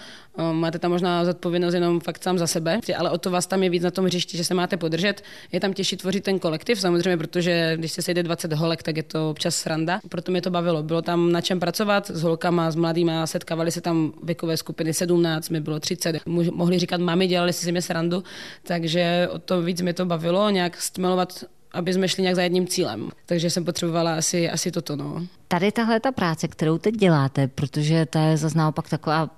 máte 0.51 0.79
tam 0.79 0.91
možná 0.91 1.25
zodpovědnost 1.25 1.73
jenom 1.73 1.99
fakt 1.99 2.23
sám 2.23 2.37
za 2.37 2.47
sebe, 2.47 2.79
ale 2.97 3.09
o 3.09 3.17
to 3.17 3.31
vás 3.31 3.47
tam 3.47 3.63
je 3.63 3.69
víc 3.69 3.83
na 3.83 3.91
tom 3.91 4.05
hřišti, 4.05 4.37
že 4.37 4.43
se 4.43 4.53
máte 4.53 4.77
podržet. 4.77 5.23
Je 5.51 5.59
tam 5.59 5.73
těžší 5.73 5.97
tvořit 5.97 6.23
ten 6.23 6.39
kolektiv, 6.39 6.79
samozřejmě, 6.79 7.17
protože 7.17 7.73
když 7.77 7.91
se 7.91 8.01
sejde 8.01 8.23
20 8.23 8.53
holek, 8.53 8.83
tak 8.83 8.97
je 8.97 9.03
to 9.03 9.29
občas 9.29 9.55
sranda. 9.55 9.99
Proto 10.09 10.31
mě 10.31 10.41
to 10.41 10.49
bavilo. 10.49 10.83
Bylo 10.83 11.01
tam 11.01 11.31
na 11.31 11.41
čem 11.41 11.59
pracovat 11.59 12.11
s 12.13 12.23
holkama, 12.23 12.71
s 12.71 12.75
mladýma, 12.75 13.27
setkávali 13.27 13.71
se 13.71 13.81
tam 13.81 14.13
věkové 14.23 14.57
skupiny 14.57 14.93
17, 14.93 15.49
mi 15.49 15.59
bylo 15.59 15.79
30. 15.79 16.25
Mohli 16.51 16.79
říkat, 16.79 17.01
mami, 17.01 17.27
dělali 17.27 17.53
si 17.53 17.71
mě 17.71 17.81
srandu, 17.81 18.23
takže 18.63 19.27
o 19.31 19.39
to 19.39 19.61
víc 19.61 19.81
mě 19.81 19.93
to 19.93 20.05
bavilo, 20.05 20.49
nějak 20.49 20.81
stmelovat 20.81 21.43
aby 21.77 21.93
jsme 21.93 22.07
šli 22.07 22.21
nějak 22.21 22.35
za 22.35 22.43
jedním 22.43 22.67
cílem. 22.67 23.09
Takže 23.25 23.49
jsem 23.49 23.65
potřebovala 23.65 24.17
asi, 24.17 24.49
asi 24.49 24.71
toto. 24.71 24.95
No. 24.95 25.27
Tady 25.47 25.71
tahle 25.71 25.99
ta 25.99 26.11
práce, 26.11 26.47
kterou 26.47 26.77
teď 26.77 26.95
děláte, 26.95 27.47
protože 27.47 28.05
ta 28.05 28.21
je 28.21 28.37
zase 28.37 28.57
naopak 28.57 28.89
taková 28.89 29.29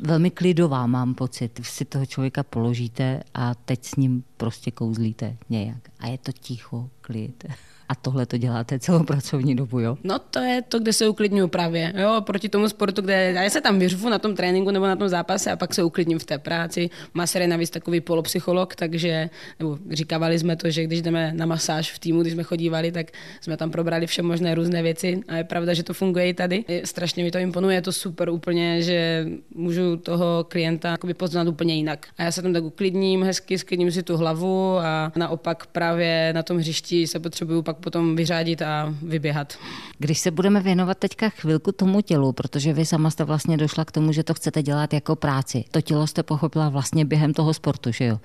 velmi 0.00 0.30
klidová, 0.30 0.86
mám 0.86 1.14
pocit. 1.14 1.58
Vy 1.58 1.64
si 1.64 1.84
toho 1.84 2.06
člověka 2.06 2.42
položíte 2.42 3.22
a 3.34 3.54
teď 3.54 3.84
s 3.84 3.96
ním 3.96 4.24
prostě 4.36 4.70
kouzlíte 4.70 5.36
nějak. 5.50 5.88
A 6.00 6.06
je 6.06 6.18
to 6.18 6.32
ticho, 6.32 6.90
klid. 7.00 7.44
A 7.92 7.94
tohle 7.94 8.26
to 8.26 8.38
děláte 8.38 8.78
celou 8.78 9.02
pracovní 9.02 9.56
dobu, 9.56 9.80
jo? 9.80 9.98
No 10.04 10.18
to 10.18 10.38
je 10.38 10.62
to, 10.62 10.78
kde 10.78 10.92
se 10.92 11.08
uklidňuju 11.08 11.48
právě. 11.48 11.92
Jo, 11.96 12.20
proti 12.26 12.48
tomu 12.48 12.68
sportu, 12.68 13.02
kde 13.02 13.32
já 13.32 13.50
se 13.50 13.60
tam 13.60 13.78
vyřvu 13.78 14.08
na 14.08 14.18
tom 14.18 14.34
tréninku 14.34 14.70
nebo 14.70 14.86
na 14.86 14.96
tom 14.96 15.08
zápase 15.08 15.50
a 15.50 15.56
pak 15.56 15.74
se 15.74 15.82
uklidním 15.82 16.18
v 16.18 16.24
té 16.24 16.38
práci. 16.38 16.90
Maser 17.14 17.42
je 17.42 17.48
navíc 17.48 17.70
takový 17.70 18.00
polopsycholog, 18.00 18.74
takže, 18.74 19.30
nebo 19.58 19.78
říkávali 19.90 20.38
jsme 20.38 20.56
to, 20.56 20.70
že 20.70 20.84
když 20.84 21.02
jdeme 21.02 21.32
na 21.34 21.46
masáž 21.46 21.92
v 21.92 21.98
týmu, 21.98 22.20
když 22.20 22.32
jsme 22.32 22.42
chodívali, 22.42 22.92
tak 22.92 23.06
jsme 23.40 23.56
tam 23.56 23.70
probrali 23.70 24.06
vše 24.06 24.22
možné 24.22 24.54
různé 24.54 24.82
věci 24.82 25.20
a 25.28 25.36
je 25.36 25.44
pravda, 25.44 25.74
že 25.74 25.82
to 25.82 25.94
funguje 25.94 26.28
i 26.28 26.34
tady. 26.34 26.64
Strašně 26.84 27.24
mi 27.24 27.30
to 27.30 27.38
imponuje, 27.38 27.76
je 27.76 27.82
to 27.82 27.92
super 27.92 28.30
úplně, 28.30 28.82
že 28.82 29.26
můžu 29.54 29.96
toho 29.96 30.46
klienta 30.48 30.96
poznat 31.16 31.48
úplně 31.48 31.74
jinak. 31.74 32.06
A 32.18 32.22
já 32.22 32.32
se 32.32 32.42
tam 32.42 32.52
tak 32.52 32.64
uklidním, 32.64 33.22
hezky 33.22 33.58
sklidním 33.58 33.90
si 33.90 34.02
tu 34.02 34.16
hlavu 34.16 34.78
a 34.78 35.12
naopak 35.16 35.66
právě 35.66 36.32
na 36.34 36.42
tom 36.42 36.58
hřišti 36.58 37.06
se 37.06 37.20
potřebuju 37.20 37.62
pak 37.62 37.81
potom 37.82 38.16
vyřádit 38.16 38.62
a 38.62 38.94
vyběhat. 39.02 39.58
Když 39.98 40.18
se 40.18 40.30
budeme 40.30 40.60
věnovat 40.60 40.98
teďka 40.98 41.28
chvilku 41.28 41.72
tomu 41.72 42.00
tělu, 42.00 42.32
protože 42.32 42.72
vy 42.72 42.86
sama 42.86 43.10
jste 43.10 43.24
vlastně 43.24 43.56
došla 43.56 43.84
k 43.84 43.92
tomu, 43.92 44.12
že 44.12 44.24
to 44.24 44.34
chcete 44.34 44.62
dělat 44.62 44.94
jako 44.94 45.16
práci. 45.16 45.64
To 45.70 45.80
tělo 45.80 46.06
jste 46.06 46.22
pochopila 46.22 46.68
vlastně 46.68 47.04
během 47.04 47.34
toho 47.34 47.54
sportu, 47.54 47.92
že 47.92 48.04
jo? 48.04 48.18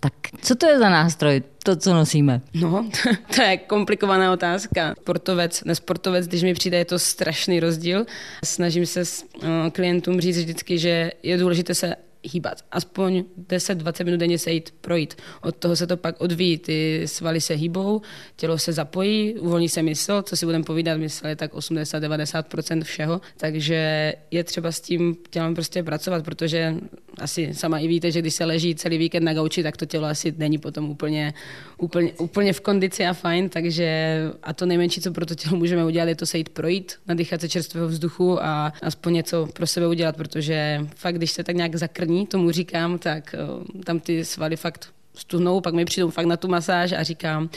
Tak 0.00 0.12
co 0.42 0.54
to 0.54 0.66
je 0.66 0.78
za 0.78 0.88
nástroj, 0.88 1.42
to, 1.64 1.76
co 1.76 1.94
nosíme? 1.94 2.40
No, 2.54 2.90
to 3.34 3.42
je 3.42 3.56
komplikovaná 3.56 4.32
otázka. 4.32 4.94
Sportovec, 5.00 5.64
nesportovec, 5.64 6.26
když 6.26 6.42
mi 6.42 6.54
přijde, 6.54 6.76
je 6.78 6.84
to 6.84 6.98
strašný 6.98 7.60
rozdíl. 7.60 8.06
Snažím 8.44 8.86
se 8.86 9.04
s 9.04 9.24
eh, 9.42 9.70
klientům 9.70 10.20
říct 10.20 10.38
vždycky, 10.38 10.78
že 10.78 11.12
je 11.22 11.38
důležité 11.38 11.74
se 11.74 11.96
hýbat. 12.22 12.64
Aspoň 12.72 13.24
10-20 13.48 14.04
minut 14.04 14.16
denně 14.16 14.38
se 14.38 14.52
jít 14.52 14.74
projít. 14.80 15.14
Od 15.42 15.56
toho 15.56 15.76
se 15.76 15.86
to 15.86 15.96
pak 15.96 16.20
odvíjí. 16.20 16.58
Ty 16.58 17.02
svaly 17.06 17.40
se 17.40 17.54
hýbou, 17.54 18.00
tělo 18.36 18.58
se 18.58 18.72
zapojí, 18.72 19.34
uvolní 19.34 19.68
se 19.68 19.82
mysl, 19.82 20.22
co 20.22 20.36
si 20.36 20.46
budeme 20.46 20.64
povídat, 20.64 20.98
mysl 20.98 21.26
je 21.26 21.36
tak 21.36 21.54
80-90% 21.54 22.82
všeho. 22.82 23.20
Takže 23.36 24.12
je 24.30 24.44
třeba 24.44 24.72
s 24.72 24.80
tím 24.80 25.16
tělem 25.30 25.54
prostě 25.54 25.82
pracovat, 25.82 26.24
protože 26.24 26.74
asi 27.18 27.54
sama 27.54 27.78
i 27.78 27.88
víte, 27.88 28.10
že 28.10 28.20
když 28.20 28.34
se 28.34 28.44
leží 28.44 28.74
celý 28.74 28.98
víkend 28.98 29.24
na 29.24 29.34
gauči, 29.34 29.62
tak 29.62 29.76
to 29.76 29.86
tělo 29.86 30.06
asi 30.06 30.34
není 30.38 30.58
potom 30.58 30.90
úplně, 30.90 31.34
úplně, 31.78 32.12
úplně 32.12 32.52
v 32.52 32.60
kondici 32.60 33.06
a 33.06 33.12
fajn, 33.12 33.48
takže 33.48 34.18
a 34.42 34.52
to 34.52 34.66
nejmenší, 34.66 35.00
co 35.00 35.12
pro 35.12 35.26
to 35.26 35.34
tělo 35.34 35.56
můžeme 35.56 35.84
udělat, 35.84 36.08
je 36.08 36.14
to 36.14 36.26
se 36.26 36.38
jít 36.38 36.48
projít, 36.48 36.92
nadýchat 37.08 37.40
se 37.40 37.48
čerstvého 37.48 37.88
vzduchu 37.88 38.42
a 38.42 38.72
aspoň 38.82 39.14
něco 39.14 39.48
pro 39.52 39.66
sebe 39.66 39.86
udělat, 39.86 40.16
protože 40.16 40.86
fakt, 40.96 41.16
když 41.16 41.30
se 41.30 41.44
tak 41.44 41.56
nějak 41.56 41.76
zakrní, 41.76 42.15
tomu 42.24 42.50
říkám, 42.50 42.98
tak 42.98 43.34
eh, 43.34 43.82
tam 43.84 44.00
ty 44.00 44.24
svaly 44.24 44.56
fakt 44.56 44.92
stuhnou, 45.14 45.60
pak 45.60 45.74
mi 45.74 45.84
přijdou 45.84 46.10
fakt 46.10 46.26
na 46.26 46.36
tu 46.36 46.48
masáž 46.48 46.92
a 46.92 47.02
říkám, 47.02 47.48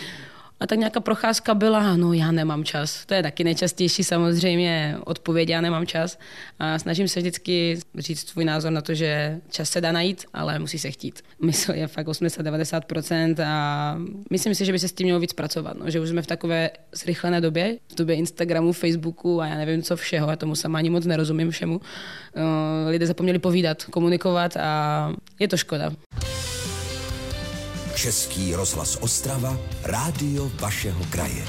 a 0.60 0.68
tak 0.68 0.80
nějaká 0.80 1.00
procházka 1.00 1.54
byla, 1.54 1.96
no 1.96 2.13
já 2.13 2.32
nemám 2.32 2.63
čas. 2.63 3.06
To 3.06 3.13
je 3.13 3.24
taky 3.24 3.44
nejčastější 3.44 4.04
samozřejmě 4.04 4.98
odpověď, 5.06 5.50
já 5.50 5.62
nemám 5.62 5.86
čas. 5.86 6.20
A 6.60 6.80
snažím 6.80 7.08
se 7.08 7.20
vždycky 7.20 7.80
říct 7.98 8.30
svůj 8.30 8.46
názor 8.46 8.72
na 8.72 8.82
to, 8.82 8.94
že 8.94 9.39
čas 9.50 9.70
se 9.70 9.82
dá 9.82 9.92
najít, 9.92 10.25
ale 10.34 10.60
musí 10.60 10.80
se 10.80 10.92
chtít. 10.92 11.22
Mysl 11.42 11.72
je 11.72 11.88
fakt 11.88 12.08
80-90% 12.08 13.36
a 13.46 13.96
myslím 14.30 14.56
si, 14.56 14.66
že 14.66 14.72
by 14.72 14.80
se 14.80 14.88
s 14.88 14.94
tím 14.94 15.06
mělo 15.06 15.20
víc 15.20 15.34
pracovat. 15.34 15.78
No, 15.80 15.89
že 15.89 16.00
už 16.00 16.10
jsme 16.10 16.22
v 16.22 16.28
takové 16.28 16.70
zrychlené 16.92 17.42
době, 17.42 17.78
v 17.92 17.96
době 17.96 18.16
Instagramu, 18.16 18.74
Facebooku 18.74 19.42
a 19.42 19.48
já 19.48 19.56
nevím 19.56 19.82
co 19.82 19.96
všeho, 19.96 20.30
já 20.30 20.36
tomu 20.36 20.56
sama 20.56 20.80
ani 20.80 20.89
moc 20.89 21.06
nerozumím 21.06 21.51
všemu. 21.51 21.82
Eh, 22.36 22.89
lidé 22.89 23.06
zapomněli 23.06 23.39
povídat, 23.39 23.84
komunikovat 23.84 24.58
a 24.58 25.13
je 25.39 25.48
to 25.48 25.58
škoda. 25.58 25.92
Český 28.00 28.56
rozhlas 28.56 28.98
Ostrava, 29.01 29.58
rádio 29.84 30.51
vašeho 30.62 31.06
kraje. 31.10 31.44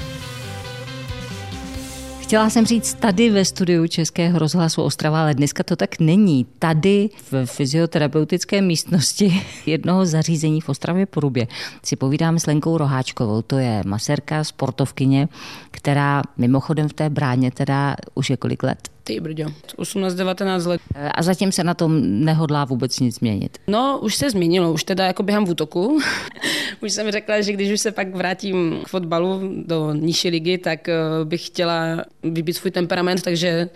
Chtěla 2.21 2.49
jsem 2.49 2.65
říct 2.65 2.93
tady 2.93 3.29
ve 3.29 3.45
studiu 3.45 3.87
Českého 3.87 4.39
rozhlasu 4.39 4.81
Ostrava, 4.81 5.21
ale 5.21 5.33
dneska 5.33 5.63
to 5.63 5.75
tak 5.75 5.99
není. 5.99 6.45
Tady 6.59 7.09
v 7.31 7.45
fyzioterapeutické 7.45 8.61
místnosti 8.61 9.41
jednoho 9.65 10.05
zařízení 10.05 10.61
v 10.61 10.69
Ostravě 10.69 11.05
Porubě 11.05 11.47
si 11.83 11.95
povídám 11.95 12.39
s 12.39 12.45
Lenkou 12.45 12.77
Roháčkovou. 12.77 13.41
To 13.41 13.57
je 13.57 13.81
maserka, 13.85 14.43
sportovkyně, 14.43 15.27
která 15.71 16.21
mimochodem 16.37 16.89
v 16.89 16.93
té 16.93 17.09
bráně 17.09 17.51
teda 17.51 17.95
už 18.13 18.29
je 18.29 18.37
kolik 18.37 18.63
let? 18.63 18.90
Ty 19.03 19.19
brďo, 19.19 19.45
18-19 19.77 20.67
let. 20.67 20.81
A 21.11 21.23
zatím 21.23 21.51
se 21.51 21.63
na 21.63 21.73
tom 21.73 22.01
nehodlá 22.25 22.65
vůbec 22.65 22.99
nic 22.99 23.15
změnit? 23.15 23.57
No, 23.67 23.99
už 24.01 24.15
se 24.15 24.29
změnilo, 24.29 24.73
už 24.73 24.83
teda 24.83 25.05
jako 25.05 25.23
během 25.23 25.45
v 25.45 25.49
útoku. 25.49 25.99
už 26.83 26.91
jsem 26.91 27.11
řekla, 27.11 27.41
že 27.41 27.53
když 27.53 27.71
už 27.71 27.79
se 27.79 27.91
pak 27.91 28.15
vrátím 28.15 28.79
k 28.83 28.87
fotbalu 28.87 29.41
do 29.65 29.93
nižší 29.93 30.29
ligy, 30.29 30.57
tak 30.57 30.89
eh, 30.89 30.95
bych 31.23 31.47
chtěla 31.47 32.03
vybít 32.23 32.57
svůj 32.57 32.71
temperament, 32.71 33.21
takže 33.21 33.69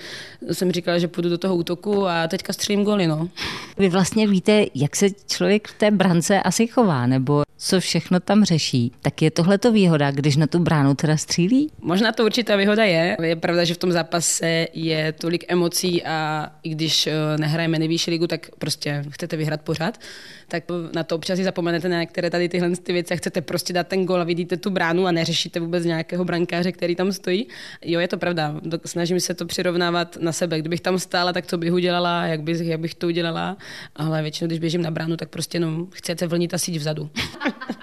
jsem 0.51 0.71
říkala, 0.71 0.99
že 0.99 1.07
půjdu 1.07 1.29
do 1.29 1.37
toho 1.37 1.55
útoku 1.55 2.07
a 2.07 2.27
teďka 2.27 2.53
střelím 2.53 2.83
goly, 2.83 3.07
no. 3.07 3.29
Vy 3.77 3.89
vlastně 3.89 4.27
víte, 4.27 4.65
jak 4.75 4.95
se 4.95 5.07
člověk 5.27 5.67
v 5.67 5.77
té 5.77 5.91
brance 5.91 6.41
asi 6.41 6.67
chová, 6.67 7.07
nebo 7.07 7.45
co 7.57 7.79
všechno 7.79 8.19
tam 8.19 8.43
řeší, 8.43 8.91
tak 9.01 9.21
je 9.21 9.31
tohle 9.31 9.57
to 9.57 9.71
výhoda, 9.71 10.11
když 10.11 10.35
na 10.35 10.47
tu 10.47 10.59
bránu 10.59 10.95
teda 10.95 11.17
střílí? 11.17 11.71
Možná 11.81 12.11
to 12.11 12.25
určitá 12.25 12.55
výhoda 12.55 12.83
je. 12.83 13.17
Je 13.23 13.35
pravda, 13.35 13.63
že 13.63 13.73
v 13.73 13.77
tom 13.77 13.91
zápase 13.91 14.67
je 14.73 15.13
tolik 15.19 15.45
emocí 15.47 16.03
a 16.03 16.49
i 16.63 16.69
když 16.69 17.07
eh, 17.07 17.13
nehrajeme 17.37 17.79
nejvyšší 17.79 18.11
ligu, 18.11 18.27
tak 18.27 18.49
prostě 18.59 19.03
chcete 19.09 19.37
vyhrát 19.37 19.61
pořád, 19.61 19.99
tak 20.47 20.63
na 20.95 21.03
to 21.03 21.15
občas 21.15 21.37
si 21.37 21.43
zapomenete 21.43 21.89
na 21.89 21.99
některé 21.99 22.29
tady 22.29 22.49
tyhle 22.49 22.69
ty 22.69 22.93
věci 22.93 23.13
a 23.13 23.17
chcete 23.17 23.41
prostě 23.41 23.73
dát 23.73 23.87
ten 23.87 24.05
gol 24.05 24.21
a 24.21 24.23
vidíte 24.23 24.57
tu 24.57 24.69
bránu 24.69 25.07
a 25.07 25.11
neřešíte 25.11 25.59
vůbec 25.59 25.85
nějakého 25.85 26.25
brankáře, 26.25 26.71
který 26.71 26.95
tam 26.95 27.11
stojí. 27.11 27.47
Jo, 27.81 27.99
je 27.99 28.07
to 28.07 28.17
pravda. 28.17 28.61
Snažím 28.85 29.19
se 29.19 29.33
to 29.33 29.45
přirovnávat 29.45 30.17
na 30.21 30.31
sebe. 30.31 30.59
Kdybych 30.59 30.81
tam 30.81 30.99
stála, 30.99 31.33
tak 31.33 31.47
co 31.47 31.57
bych 31.57 31.73
udělala, 31.73 32.25
jak 32.25 32.41
bych, 32.41 32.61
jak 32.61 32.79
bych 32.79 32.95
to 32.95 33.07
udělala, 33.07 33.57
ale 33.95 34.21
většinou, 34.21 34.47
když 34.47 34.59
běžím 34.59 34.81
na 34.81 34.91
bránu, 34.91 35.17
tak 35.17 35.29
prostě 35.29 35.59
no, 35.59 35.87
chcete 35.91 36.27
vlnit 36.27 36.53
a 36.53 36.57
síť 36.57 36.77
vzadu. 36.77 37.09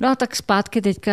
No 0.00 0.08
a 0.08 0.14
tak 0.14 0.36
zpátky 0.36 0.82
teďka 0.82 1.12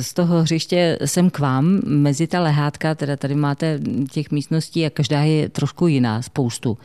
z 0.00 0.14
toho 0.14 0.42
hřiště 0.42 0.98
sem 1.04 1.30
k 1.30 1.38
vám, 1.38 1.80
mezi 1.84 2.26
ta 2.26 2.40
lehátka, 2.40 2.94
teda 2.94 3.16
tady 3.16 3.34
máte 3.34 3.80
těch 4.12 4.30
místností 4.30 4.86
a 4.86 4.90
každá 4.90 5.22
je 5.22 5.48
trošku 5.48 5.86
jiná, 5.86 6.22
spoustu. 6.22 6.78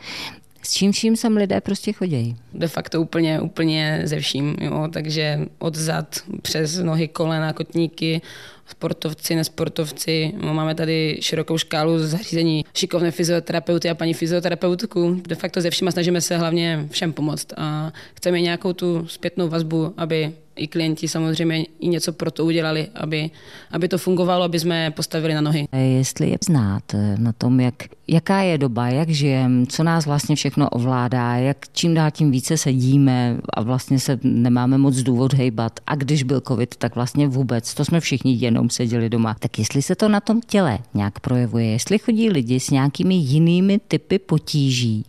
S 0.62 0.72
čím 0.72 0.92
vším 0.92 1.16
sem 1.16 1.36
lidé 1.36 1.60
prostě 1.60 1.92
chodí? 1.92 2.36
De 2.52 2.68
facto 2.68 3.00
úplně, 3.00 3.40
úplně 3.40 4.02
ze 4.04 4.20
vším, 4.20 4.56
jo, 4.60 4.88
takže 4.92 5.38
od 5.58 5.76
zad 5.76 6.20
přes 6.42 6.78
nohy, 6.78 7.08
kolena, 7.08 7.52
kotníky, 7.52 8.20
sportovci, 8.66 9.34
nesportovci. 9.34 10.32
No, 10.44 10.54
máme 10.54 10.74
tady 10.74 11.18
širokou 11.20 11.58
škálu 11.58 11.98
zařízení 11.98 12.64
šikovné 12.74 13.10
fyzioterapeuty 13.10 13.90
a 13.90 13.94
paní 13.94 14.14
fyzioterapeutku. 14.14 15.20
De 15.28 15.34
facto 15.34 15.60
ze 15.60 15.70
všema 15.70 15.90
snažíme 15.90 16.20
se 16.20 16.36
hlavně 16.36 16.86
všem 16.90 17.12
pomoct 17.12 17.46
a 17.56 17.92
chceme 18.14 18.40
nějakou 18.40 18.72
tu 18.72 19.06
zpětnou 19.08 19.48
vazbu, 19.48 19.94
aby 19.96 20.32
i 20.60 20.66
klienti 20.66 21.08
samozřejmě 21.08 21.64
i 21.80 21.88
něco 21.88 22.12
pro 22.12 22.30
to 22.30 22.44
udělali, 22.44 22.88
aby, 22.94 23.30
aby 23.70 23.88
to 23.88 23.98
fungovalo, 23.98 24.44
aby 24.44 24.60
jsme 24.60 24.90
postavili 24.90 25.34
na 25.34 25.40
nohy. 25.40 25.68
Jestli 25.98 26.30
je 26.30 26.38
znát 26.44 26.82
na 27.16 27.32
tom, 27.32 27.60
jak, 27.60 27.74
jaká 28.08 28.40
je 28.40 28.58
doba, 28.58 28.88
jak 28.88 29.08
žijeme, 29.08 29.66
co 29.66 29.82
nás 29.82 30.06
vlastně 30.06 30.36
všechno 30.36 30.68
ovládá, 30.70 31.36
jak 31.36 31.56
čím 31.72 31.94
dál 31.94 32.10
tím 32.10 32.30
více 32.30 32.56
sedíme 32.56 33.36
a 33.54 33.62
vlastně 33.62 33.98
se 33.98 34.18
nemáme 34.22 34.78
moc 34.78 34.96
důvod 34.96 35.34
hejbat. 35.34 35.80
A 35.86 35.94
když 35.94 36.22
byl 36.22 36.40
covid, 36.40 36.76
tak 36.76 36.94
vlastně 36.94 37.28
vůbec, 37.28 37.74
to 37.74 37.84
jsme 37.84 38.00
všichni 38.00 38.36
jenom 38.40 38.70
seděli 38.70 39.08
doma. 39.08 39.36
Tak 39.38 39.58
jestli 39.58 39.82
se 39.82 39.94
to 39.94 40.08
na 40.08 40.20
tom 40.20 40.40
těle 40.40 40.78
nějak 40.94 41.20
projevuje, 41.20 41.66
jestli 41.66 41.98
chodí 41.98 42.30
lidi 42.30 42.60
s 42.60 42.70
nějakými 42.70 43.14
jinými 43.14 43.78
typy 43.88 44.18
potíží 44.18 45.04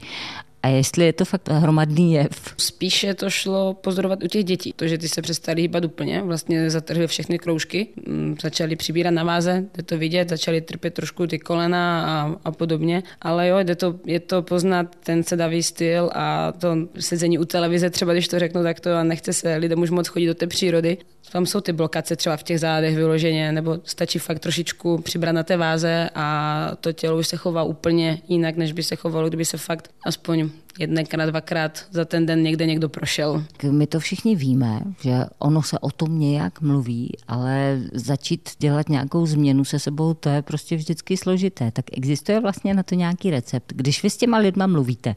a 0.64 0.68
jestli 0.68 1.06
je 1.06 1.14
to 1.14 1.26
fakt 1.26 1.50
hromadný 1.50 2.14
jev? 2.14 2.54
Spíše 2.58 3.14
to 3.14 3.30
šlo 3.30 3.74
pozorovat 3.74 4.24
u 4.24 4.28
těch 4.28 4.44
dětí. 4.44 4.74
To, 4.76 4.88
že 4.88 4.98
ty 4.98 5.10
se 5.10 5.22
přestali 5.22 5.62
hýbat 5.62 5.86
úplně, 5.86 6.22
vlastně 6.22 6.70
zatrhli 6.70 7.08
všechny 7.08 7.40
kroužky, 7.40 7.88
mm, 8.08 8.36
začali 8.42 8.76
přibírat 8.76 9.14
na 9.14 9.24
váze, 9.24 9.66
jde 9.76 9.84
to 9.84 9.98
vidět, 9.98 10.30
začali 10.30 10.62
trpět 10.62 10.94
trošku 10.94 11.28
ty 11.28 11.40
kolena 11.40 12.06
a, 12.06 12.36
a 12.44 12.52
podobně. 12.52 13.04
Ale 13.22 13.48
jo, 13.48 13.60
jde 13.60 13.76
to, 13.76 14.00
je 14.06 14.20
to 14.20 14.42
poznat 14.42 14.96
ten 15.04 15.24
sedavý 15.24 15.64
styl 15.64 16.10
a 16.14 16.52
to 16.52 16.78
sezení 17.00 17.40
u 17.40 17.46
televize, 17.46 17.90
třeba 17.90 18.14
když 18.14 18.28
to 18.28 18.40
řeknu 18.40 18.64
takto 18.64 18.94
a 18.96 19.04
nechce 19.04 19.34
se 19.34 19.56
lidem 19.56 19.82
už 19.82 19.90
moc 19.90 20.08
chodit 20.08 20.28
do 20.28 20.36
té 20.36 20.48
přírody. 20.48 20.98
Tam 21.32 21.46
jsou 21.46 21.62
ty 21.62 21.74
blokace 21.74 22.16
třeba 22.16 22.38
v 22.38 22.44
těch 22.44 22.60
zádech 22.60 22.96
vyloženě, 22.96 23.52
nebo 23.52 23.78
stačí 23.84 24.20
fakt 24.20 24.40
trošičku 24.40 24.98
přibrat 24.98 25.36
na 25.36 25.44
té 25.44 25.58
váze 25.58 26.10
a 26.16 26.72
to 26.80 26.94
tělo 26.94 27.20
už 27.20 27.28
se 27.28 27.38
chová 27.38 27.64
úplně 27.64 28.22
jinak, 28.28 28.58
než 28.58 28.72
by 28.72 28.84
se 28.84 28.96
chovalo, 28.96 29.28
kdyby 29.28 29.46
se 29.46 29.58
fakt 29.58 29.90
aspoň 30.06 30.50
jednekrát, 30.80 31.26
dvakrát 31.26 31.86
za 31.92 32.06
ten 32.06 32.26
den 32.26 32.44
někde 32.44 32.66
někdo 32.66 32.90
prošel. 32.90 33.44
My 33.70 33.88
to 33.88 34.00
všichni 34.00 34.36
víme, 34.36 34.82
že 35.02 35.12
ono 35.40 35.62
se 35.62 35.80
o 35.80 35.92
tom 35.92 36.20
nějak 36.20 36.62
mluví, 36.62 37.12
ale 37.28 37.80
začít 37.94 38.50
dělat 38.60 38.90
nějakou 38.90 39.26
změnu 39.26 39.66
se 39.66 39.80
sebou, 39.80 40.14
to 40.14 40.30
je 40.30 40.42
prostě 40.42 40.76
vždycky 40.76 41.18
složité. 41.18 41.72
Tak 41.72 41.86
existuje 41.92 42.40
vlastně 42.40 42.74
na 42.74 42.84
to 42.84 42.96
nějaký 42.96 43.30
recept. 43.32 43.74
Když 43.76 44.04
vy 44.04 44.10
s 44.10 44.18
těma 44.18 44.38
lidma 44.38 44.68
mluvíte, 44.68 45.16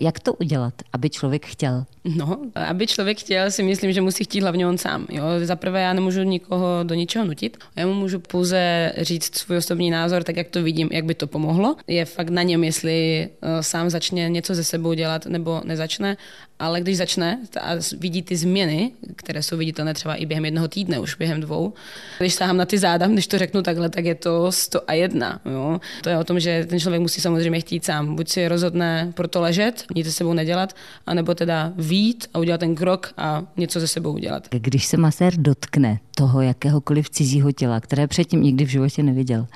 jak 0.00 0.20
to 0.20 0.34
udělat, 0.34 0.74
aby 0.92 1.10
člověk 1.10 1.46
chtěl? 1.46 1.84
No, 2.04 2.38
aby 2.54 2.86
člověk 2.86 3.20
chtěl, 3.20 3.50
si 3.50 3.62
myslím, 3.62 3.92
že 3.92 4.00
musí 4.00 4.24
chtít 4.24 4.40
hlavně 4.40 4.66
on 4.66 4.78
sám. 4.78 5.06
Jo? 5.10 5.24
Za 5.42 5.56
prvé 5.56 5.82
já 5.82 5.92
nemůžu 5.92 6.22
nikoho 6.22 6.80
do 6.82 6.94
ničeho 6.94 7.24
nutit. 7.24 7.56
Já 7.76 7.86
mu 7.86 7.94
můžu 7.94 8.18
pouze 8.18 8.92
říct 8.98 9.38
svůj 9.38 9.56
osobní 9.56 9.90
názor, 9.90 10.24
tak 10.24 10.36
jak 10.36 10.48
to 10.48 10.62
vidím, 10.62 10.88
jak 10.92 11.04
by 11.04 11.14
to 11.14 11.26
pomohlo. 11.26 11.76
Je 11.86 12.04
fakt 12.04 12.28
na 12.28 12.42
něm, 12.42 12.64
jestli 12.64 13.28
uh, 13.42 13.48
sám 13.60 13.90
začne 13.90 14.28
něco 14.28 14.54
ze 14.54 14.64
sebou 14.64 14.94
dělat 14.94 15.26
nebo 15.26 15.62
nezačne. 15.64 16.16
Ale 16.58 16.80
když 16.80 16.96
začne 16.96 17.40
a 17.60 17.70
vidí 17.98 18.22
ty 18.22 18.36
změny, 18.36 18.92
které 19.16 19.42
jsou 19.42 19.56
viditelné 19.56 19.94
třeba 19.94 20.14
i 20.14 20.26
během 20.26 20.44
jednoho 20.44 20.68
týdne, 20.68 20.98
už 20.98 21.14
během 21.14 21.40
dvou, 21.40 21.72
když 22.18 22.34
sáhám 22.34 22.56
na 22.56 22.64
ty 22.64 22.78
záda, 22.78 23.06
když 23.06 23.26
to 23.26 23.38
řeknu 23.38 23.62
takhle, 23.62 23.88
tak 23.88 24.04
je 24.04 24.14
to 24.14 24.52
100 24.52 24.90
a 24.90 24.92
jedna. 24.92 25.40
Jo? 25.44 25.80
To 26.02 26.08
je 26.08 26.18
o 26.18 26.24
tom, 26.24 26.40
že 26.40 26.66
ten 26.68 26.80
člověk 26.80 27.02
musí 27.02 27.20
samozřejmě 27.20 27.60
chtít 27.60 27.84
sám. 27.84 28.16
Buď 28.16 28.28
si 28.28 28.48
rozhodne 28.48 29.12
pro 29.14 29.28
to 29.28 29.40
ležet, 29.40 29.84
nic 29.94 30.06
se 30.06 30.12
sebou 30.12 30.32
nedělat, 30.32 30.76
anebo 31.06 31.34
teda 31.34 31.72
vít 31.76 32.26
a 32.34 32.38
udělat 32.38 32.58
ten 32.58 32.74
krok 32.74 33.12
a 33.16 33.42
něco 33.56 33.80
ze 33.80 33.88
sebou 33.88 34.12
udělat. 34.12 34.48
Když 34.50 34.86
se 34.86 34.96
masér 34.96 35.32
dotkne 35.36 36.00
toho 36.16 36.40
jakéhokoliv 36.40 37.10
cizího 37.10 37.52
těla, 37.52 37.80
které 37.80 38.06
předtím 38.06 38.42
nikdy 38.42 38.64
v 38.64 38.68
životě 38.68 39.02
neviděl, 39.02 39.46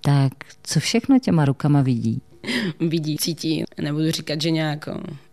tak 0.00 0.32
co 0.62 0.80
všechno 0.80 1.18
těma 1.18 1.44
rukama 1.44 1.82
vidí? 1.82 2.22
vidí, 2.80 3.16
cítí. 3.16 3.64
Nebudu 3.80 4.10
říkat, 4.10 4.42
že 4.42 4.50
nějak 4.50 4.88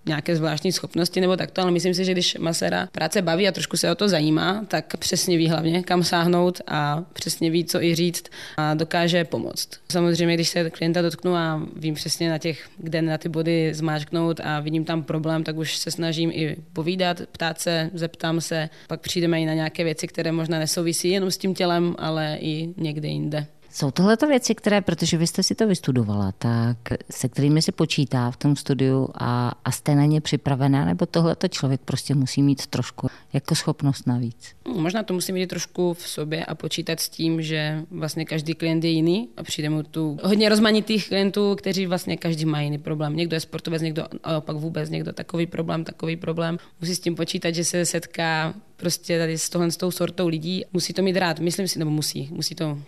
nějaké 0.05 0.35
zvláštní 0.35 0.71
schopnosti 0.71 1.21
nebo 1.21 1.37
takto, 1.37 1.61
ale 1.61 1.71
myslím 1.71 1.93
si, 1.93 2.05
že 2.05 2.11
když 2.11 2.37
masera 2.37 2.87
práce 2.91 3.21
baví 3.21 3.47
a 3.47 3.51
trošku 3.51 3.77
se 3.77 3.91
o 3.91 3.95
to 3.95 4.09
zajímá, 4.09 4.65
tak 4.67 4.97
přesně 4.97 5.37
ví 5.37 5.49
hlavně, 5.49 5.83
kam 5.83 6.03
sáhnout 6.03 6.61
a 6.67 7.03
přesně 7.13 7.49
ví, 7.49 7.65
co 7.65 7.83
i 7.83 7.95
říct 7.95 8.23
a 8.57 8.73
dokáže 8.73 9.23
pomoct. 9.23 9.69
Samozřejmě, 9.91 10.35
když 10.35 10.49
se 10.49 10.69
klienta 10.69 11.01
dotknu 11.01 11.35
a 11.35 11.61
vím 11.75 11.95
přesně 11.95 12.29
na 12.29 12.37
těch, 12.37 12.69
kde 12.77 13.01
na 13.01 13.17
ty 13.17 13.29
body 13.29 13.73
zmáčknout 13.73 14.39
a 14.43 14.59
vidím 14.59 14.85
tam 14.85 15.03
problém, 15.03 15.43
tak 15.43 15.57
už 15.57 15.77
se 15.77 15.91
snažím 15.91 16.31
i 16.33 16.55
povídat, 16.73 17.21
ptát 17.31 17.61
se, 17.61 17.89
zeptám 17.93 18.41
se, 18.41 18.69
pak 18.87 19.01
přijdeme 19.01 19.41
i 19.41 19.45
na 19.45 19.53
nějaké 19.53 19.83
věci, 19.83 20.07
které 20.07 20.31
možná 20.31 20.59
nesouvisí 20.59 21.09
jenom 21.09 21.31
s 21.31 21.37
tím 21.37 21.55
tělem, 21.55 21.95
ale 21.99 22.37
i 22.41 22.73
někde 22.77 23.07
jinde. 23.07 23.47
Jsou 23.73 23.91
tohle 23.91 24.17
věci, 24.27 24.55
které, 24.55 24.81
protože 24.81 25.17
vy 25.17 25.27
jste 25.27 25.43
si 25.43 25.55
to 25.55 25.67
vystudovala, 25.67 26.31
tak 26.31 26.77
se 27.11 27.29
kterými 27.29 27.61
si 27.61 27.71
počítá 27.71 28.31
v 28.31 28.37
tom 28.37 28.55
studiu 28.55 29.09
a, 29.13 29.51
a 29.65 29.71
jste 29.71 29.95
na 29.95 30.05
ně 30.05 30.21
připravená, 30.21 30.85
nebo 30.85 31.05
tohle 31.05 31.35
to 31.35 31.47
člověk 31.47 31.81
prostě 31.81 32.15
musí 32.15 32.43
mít 32.43 32.67
trošku 32.67 33.07
jako 33.33 33.55
schopnost 33.55 34.07
navíc? 34.07 34.55
Možná 34.75 35.03
to 35.03 35.13
musí 35.13 35.33
mít 35.33 35.47
trošku 35.47 35.93
v 35.93 36.07
sobě 36.07 36.45
a 36.45 36.55
počítat 36.55 36.99
s 36.99 37.09
tím, 37.09 37.41
že 37.41 37.81
vlastně 37.91 38.25
každý 38.25 38.53
klient 38.53 38.83
je 38.83 38.89
jiný 38.89 39.29
a 39.37 39.43
přijde 39.43 39.69
mu 39.69 39.83
tu 39.83 40.17
hodně 40.23 40.49
rozmanitých 40.49 41.07
klientů, 41.07 41.55
kteří 41.55 41.85
vlastně 41.85 42.17
každý 42.17 42.45
má 42.45 42.61
jiný 42.61 42.77
problém. 42.77 43.15
Někdo 43.15 43.35
je 43.35 43.39
sportovec, 43.39 43.81
někdo 43.81 44.03
opak 44.37 44.55
vůbec, 44.55 44.89
někdo 44.89 45.13
takový 45.13 45.45
problém, 45.45 45.83
takový 45.83 46.15
problém. 46.15 46.57
Musí 46.81 46.95
s 46.95 46.99
tím 46.99 47.15
počítat, 47.15 47.51
že 47.51 47.63
se 47.63 47.85
setká 47.85 48.53
prostě 48.81 49.19
tady 49.19 49.37
s 49.37 49.49
tohle 49.49 49.71
s 49.71 49.77
tou 49.77 49.91
sortou 49.91 50.27
lidí. 50.27 50.63
Musí 50.73 50.93
to 50.93 51.01
mít 51.01 51.17
rád, 51.17 51.39
myslím 51.39 51.67
si, 51.67 51.79
nebo 51.79 51.91
musí, 51.91 52.29
musí 52.31 52.55
to 52.55 52.79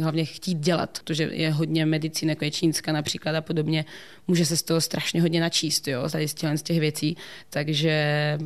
hlavně 0.00 0.24
chtít 0.32 0.58
dělat, 0.58 0.98
protože 1.04 1.30
je 1.32 1.50
hodně 1.50 1.86
medicíny, 1.86 2.32
jako 2.32 2.44
je 2.44 2.50
čínská 2.50 2.92
například 2.92 3.36
a 3.36 3.40
podobně. 3.40 3.84
Může 4.28 4.46
se 4.46 4.56
z 4.56 4.62
toho 4.62 4.80
strašně 4.80 5.22
hodně 5.22 5.40
načíst, 5.40 5.88
jo, 5.88 6.08
tady 6.08 6.28
z 6.28 6.34
těch, 6.34 6.58
z 6.58 6.62
těch 6.62 6.80
věcí. 6.80 7.16
Takže 7.50 8.38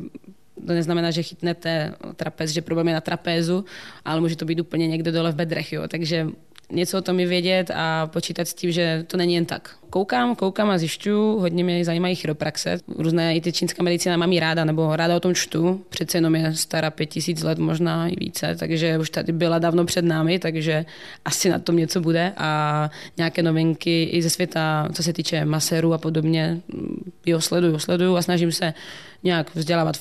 to 0.67 0.73
neznamená, 0.73 1.11
že 1.11 1.23
chytnete 1.23 1.93
trapez, 2.15 2.51
že 2.51 2.61
problém 2.61 2.87
je 2.87 2.93
na 2.93 3.01
trapézu, 3.01 3.65
ale 4.05 4.21
může 4.21 4.35
to 4.35 4.45
být 4.45 4.59
úplně 4.59 4.87
někde 4.87 5.11
dole 5.11 5.31
v 5.31 5.35
bedrech. 5.35 5.73
Jo. 5.73 5.87
Takže 5.87 6.27
něco 6.71 6.97
o 6.97 7.01
tom 7.01 7.19
je 7.19 7.27
vědět 7.27 7.71
a 7.75 8.07
počítat 8.07 8.47
s 8.47 8.53
tím, 8.53 8.71
že 8.71 9.03
to 9.07 9.17
není 9.17 9.33
jen 9.33 9.45
tak. 9.45 9.75
Koukám, 9.89 10.35
koukám 10.35 10.69
a 10.69 10.77
zjišťuju, 10.77 11.39
hodně 11.39 11.63
mě 11.63 11.85
zajímají 11.85 12.15
chiropraxe. 12.15 12.77
Různé 12.97 13.35
i 13.35 13.41
ty 13.41 13.51
čínská 13.51 13.83
medicína 13.83 14.17
mám 14.17 14.31
jí 14.31 14.39
ráda, 14.39 14.65
nebo 14.65 14.95
ráda 14.95 15.15
o 15.15 15.19
tom 15.19 15.35
čtu. 15.35 15.85
Přece 15.89 16.17
jenom 16.17 16.35
je 16.35 16.55
stará 16.55 16.91
pět 16.91 17.05
tisíc 17.05 17.43
let, 17.43 17.59
možná 17.59 18.07
i 18.07 18.15
více, 18.19 18.55
takže 18.59 18.97
už 18.97 19.09
tady 19.09 19.33
byla 19.33 19.59
dávno 19.59 19.85
před 19.85 20.05
námi, 20.05 20.39
takže 20.39 20.85
asi 21.25 21.49
na 21.49 21.59
tom 21.59 21.77
něco 21.77 22.01
bude 22.01 22.33
a 22.37 22.89
nějaké 23.17 23.43
novinky 23.43 24.03
i 24.03 24.21
ze 24.21 24.29
světa, 24.29 24.89
co 24.93 25.03
se 25.03 25.13
týče 25.13 25.45
maserů 25.45 25.93
a 25.93 25.97
podobně, 25.97 26.61
jo, 27.25 27.41
sleduju, 27.41 27.79
sleduju 27.79 28.15
a 28.15 28.21
snažím 28.21 28.51
se 28.51 28.73
nějak 29.23 29.55
vzdělávat. 29.55 29.97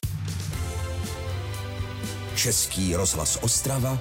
Český 2.35 2.95
rozhlas 2.95 3.39
Ostrava, 3.43 3.99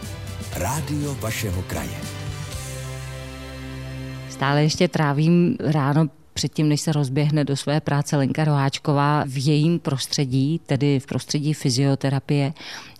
rádio 0.55 1.15
vašeho 1.15 1.61
kraje. 1.61 2.24
Stále 4.35 4.63
ještě 4.63 4.87
trávím 4.87 5.57
ráno 5.59 6.07
předtím, 6.33 6.69
než 6.69 6.81
se 6.81 6.91
rozběhne 6.91 7.43
do 7.43 7.55
své 7.55 7.81
práce 7.81 8.17
Lenka 8.17 8.43
Roháčková 8.43 9.23
v 9.27 9.47
jejím 9.47 9.79
prostředí, 9.79 10.61
tedy 10.65 10.99
v 10.99 11.05
prostředí 11.05 11.53
fyzioterapie 11.53 12.53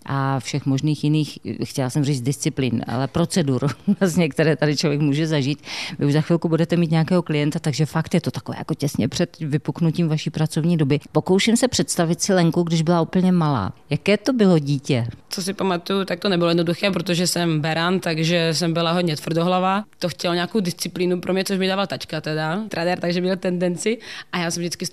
a 0.06 0.40
všech 0.40 0.66
možných 0.66 1.04
jiných, 1.04 1.40
chtěla 1.64 1.90
jsem 1.90 2.04
říct 2.04 2.22
disciplín, 2.22 2.82
ale 2.88 3.08
procedur, 3.08 3.68
vlastně, 4.00 4.30
které 4.30 4.56
tady 4.56 4.78
člověk 4.78 5.02
může 5.02 5.28
zažít. 5.28 5.60
Vy 6.00 6.06
už 6.06 6.14
za 6.14 6.22
chvilku 6.22 6.50
budete 6.50 6.78
mít 6.78 6.92
nějakého 6.92 7.22
klienta, 7.22 7.60
takže 7.60 7.86
fakt 7.86 8.14
je 8.14 8.22
to 8.22 8.32
takové 8.32 8.58
jako 8.58 8.74
těsně 8.74 9.08
před 9.08 9.40
vypuknutím 9.40 10.08
vaší 10.08 10.30
pracovní 10.30 10.78
doby. 10.78 11.00
Pokouším 11.12 11.58
se 11.58 11.68
představit 11.68 12.22
si 12.22 12.34
Lenku, 12.34 12.64
když 12.64 12.82
byla 12.82 13.02
úplně 13.02 13.32
malá. 13.32 13.74
Jaké 13.90 14.18
to 14.18 14.34
bylo 14.34 14.60
dítě? 14.60 15.08
Co 15.30 15.42
si 15.42 15.54
pamatuju, 15.54 16.06
tak 16.06 16.20
to 16.20 16.30
nebylo 16.30 16.50
jednoduché, 16.50 16.92
protože 16.92 17.28
jsem 17.28 17.60
beran, 17.60 18.00
takže 18.00 18.50
jsem 18.52 18.74
byla 18.74 18.92
hodně 18.92 19.16
tvrdohlava. 19.16 19.84
To 20.00 20.10
chtěl 20.10 20.34
nějakou 20.36 20.60
disciplínu 20.60 21.22
pro 21.22 21.34
mě, 21.34 21.44
což 21.44 21.58
mi 21.58 21.68
dával 21.68 21.88
tačka 21.88 22.22
teda, 22.22 22.64
trader, 22.70 23.00
takže 23.00 23.22
měl 23.22 23.38
tendenci. 23.38 23.98
A 24.32 24.38
já 24.38 24.52
jsem 24.52 24.62
vždycky 24.62 24.86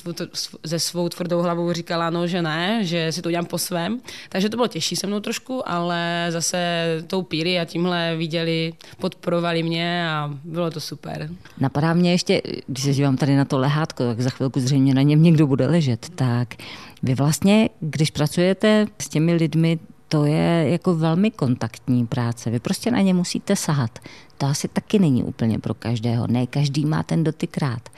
se 0.67 0.79
svou 0.79 1.09
tvrdou 1.09 1.43
hlavou 1.43 1.73
říkala, 1.73 2.11
no, 2.11 2.27
že 2.27 2.43
ne, 2.43 2.79
že 2.83 3.13
si 3.13 3.23
to 3.23 3.29
udělám 3.29 3.47
po 3.47 3.59
svém. 3.59 4.01
Takže 4.29 4.49
to 4.49 4.57
bylo 4.57 4.69
těžší 4.69 4.97
se 5.03 5.07
mnou 5.07 5.21
trošku, 5.21 5.69
ale 5.69 6.27
zase 6.31 6.59
tou 7.07 7.23
píry 7.23 7.61
a 7.61 7.65
tímhle 7.65 8.17
viděli, 8.17 8.73
podporovali 8.99 9.63
mě 9.63 10.09
a 10.11 10.31
bylo 10.45 10.71
to 10.71 10.81
super. 10.81 11.31
Napadá 11.59 11.95
mě 11.95 12.11
ještě, 12.11 12.43
když 12.67 12.85
se 12.85 12.93
dívám 12.93 13.17
tady 13.17 13.37
na 13.37 13.45
to 13.45 13.59
lehátko, 13.59 14.05
tak 14.05 14.21
za 14.21 14.31
chvilku 14.31 14.61
zřejmě 14.61 14.95
na 14.95 15.03
něm 15.03 15.23
někdo 15.23 15.47
bude 15.47 15.67
ležet, 15.67 16.07
tak 16.15 16.55
vy 17.03 17.15
vlastně, 17.15 17.69
když 17.81 18.11
pracujete 18.11 18.87
s 18.99 19.09
těmi 19.09 19.35
lidmi, 19.35 19.79
to 20.13 20.25
je 20.25 20.69
jako 20.71 20.95
velmi 20.95 21.31
kontaktní 21.31 22.07
práce. 22.07 22.51
Vy 22.51 22.61
prostě 22.61 22.91
na 22.91 23.01
ně 23.01 23.15
musíte 23.15 23.57
sahat. 23.57 23.99
To 24.39 24.47
asi 24.47 24.69
taky 24.69 24.99
není 24.99 25.25
úplně 25.25 25.59
pro 25.59 25.75
každého. 25.75 26.27
Ne 26.27 26.47
každý 26.47 26.87
má 26.87 27.03
ten 27.03 27.25
dotyk 27.25 27.59
rád. 27.59 27.89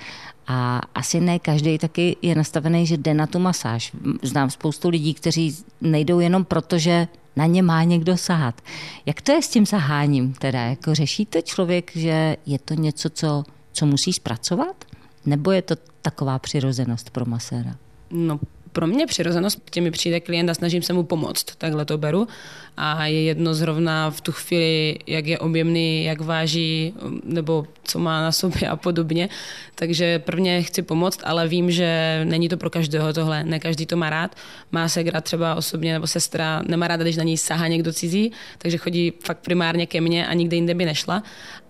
A 0.47 0.81
asi 0.95 1.21
ne 1.21 1.39
každý 1.39 1.79
taky 1.79 2.17
je 2.23 2.35
nastavený, 2.35 2.87
že 2.87 2.97
jde 2.97 3.15
na 3.15 3.27
tu 3.27 3.39
masáž. 3.39 3.93
Znám 4.23 4.51
spoustu 4.51 4.89
lidí, 4.89 5.15
kteří 5.15 5.57
nejdou 5.81 6.21
jenom 6.21 6.45
proto, 6.45 6.79
že 6.79 7.09
na 7.37 7.47
ně 7.47 7.63
má 7.63 7.85
někdo 7.85 8.17
sahat. 8.17 8.61
Jak 9.07 9.21
to 9.21 9.33
je 9.33 9.43
s 9.43 9.49
tím 9.49 9.67
saháním? 9.67 10.33
Teda 10.33 10.61
jako 10.61 10.95
řeší 10.95 11.27
to 11.27 11.43
člověk, 11.43 11.97
že 11.97 12.37
je 12.47 12.59
to 12.59 12.75
něco, 12.75 13.11
co, 13.11 13.45
co 13.73 13.87
musí 13.87 14.13
zpracovat? 14.13 14.85
Nebo 15.27 15.51
je 15.51 15.63
to 15.63 15.75
taková 16.03 16.39
přirozenost 16.39 17.11
pro 17.11 17.27
maséra? 17.27 17.77
No, 18.11 18.41
pro 18.75 18.87
mě 18.87 19.07
přirozenost, 19.07 19.71
tě 19.71 19.81
mi 19.81 19.91
přijde 19.91 20.21
klient 20.21 20.51
a 20.51 20.55
snažím 20.55 20.83
se 20.83 20.93
mu 20.93 21.03
pomoct, 21.03 21.45
takhle 21.59 21.85
to 21.85 21.99
beru. 21.99 22.29
A 22.77 23.07
je 23.07 23.23
jedno 23.23 23.55
zrovna 23.55 24.11
v 24.11 24.21
tu 24.21 24.33
chvíli, 24.33 24.99
jak 25.07 25.27
je 25.27 25.39
objemný, 25.39 26.05
jak 26.05 26.21
váží, 26.21 26.95
nebo 27.25 27.67
co 27.85 27.99
má 27.99 28.23
na 28.23 28.33
sobě 28.33 28.69
a 28.69 28.77
podobně. 28.77 29.29
Takže 29.75 30.19
prvně 30.19 30.63
chci 30.63 30.83
pomoct, 30.83 31.21
ale 31.25 31.49
vím, 31.49 31.71
že 31.71 32.21
není 32.25 32.49
to 32.49 32.57
pro 32.57 32.71
každého 32.71 33.13
tohle. 33.13 33.45
Ne 33.45 33.59
každý 33.59 33.87
to 33.87 33.97
má 33.97 34.11
rád. 34.11 34.37
Má 34.73 34.89
se 34.89 35.05
gra 35.05 35.21
třeba 35.21 35.55
osobně 35.55 35.93
nebo 35.93 36.07
sestra 36.07 36.63
nemá 36.67 36.89
ráda, 36.89 37.03
když 37.03 37.17
na 37.17 37.25
ní 37.25 37.39
sahá 37.39 37.69
někdo 37.69 37.93
cizí, 37.93 38.33
takže 38.59 38.79
chodí 38.79 39.13
fakt 39.25 39.39
primárně 39.39 39.87
ke 39.87 40.01
mně 40.01 40.27
a 40.27 40.35
nikde 40.35 40.57
jinde 40.57 40.75
by 40.75 40.85
nešla. 40.85 41.23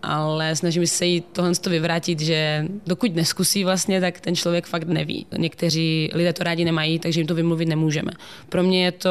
Ale 0.05 0.57
snažím 0.57 0.87
se 0.87 1.07
jí 1.07 1.21
tohle 1.21 1.53
vyvrátit, 1.69 2.21
že 2.21 2.67
dokud 2.87 3.15
neskusí 3.15 3.65
vlastně, 3.65 4.01
tak 4.01 4.21
ten 4.21 4.37
člověk 4.37 4.67
fakt 4.67 4.89
neví. 4.89 5.27
Někteří 5.39 6.11
lidé 6.15 6.33
to 6.33 6.45
rádi 6.45 6.65
nemají, 6.65 6.99
takže 6.99 7.21
jim 7.21 7.27
to 7.27 7.35
vymluvit 7.35 7.67
nemůžeme. 7.67 8.13
Pro 8.49 8.63
mě 8.63 8.85
je 8.85 8.93
to 8.93 9.11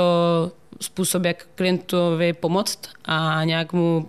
způsob, 0.82 1.26
jak 1.26 1.48
klientovi 1.56 2.34
pomoct 2.34 2.80
a 3.06 3.44
nějak 3.44 3.74
mu 3.74 4.08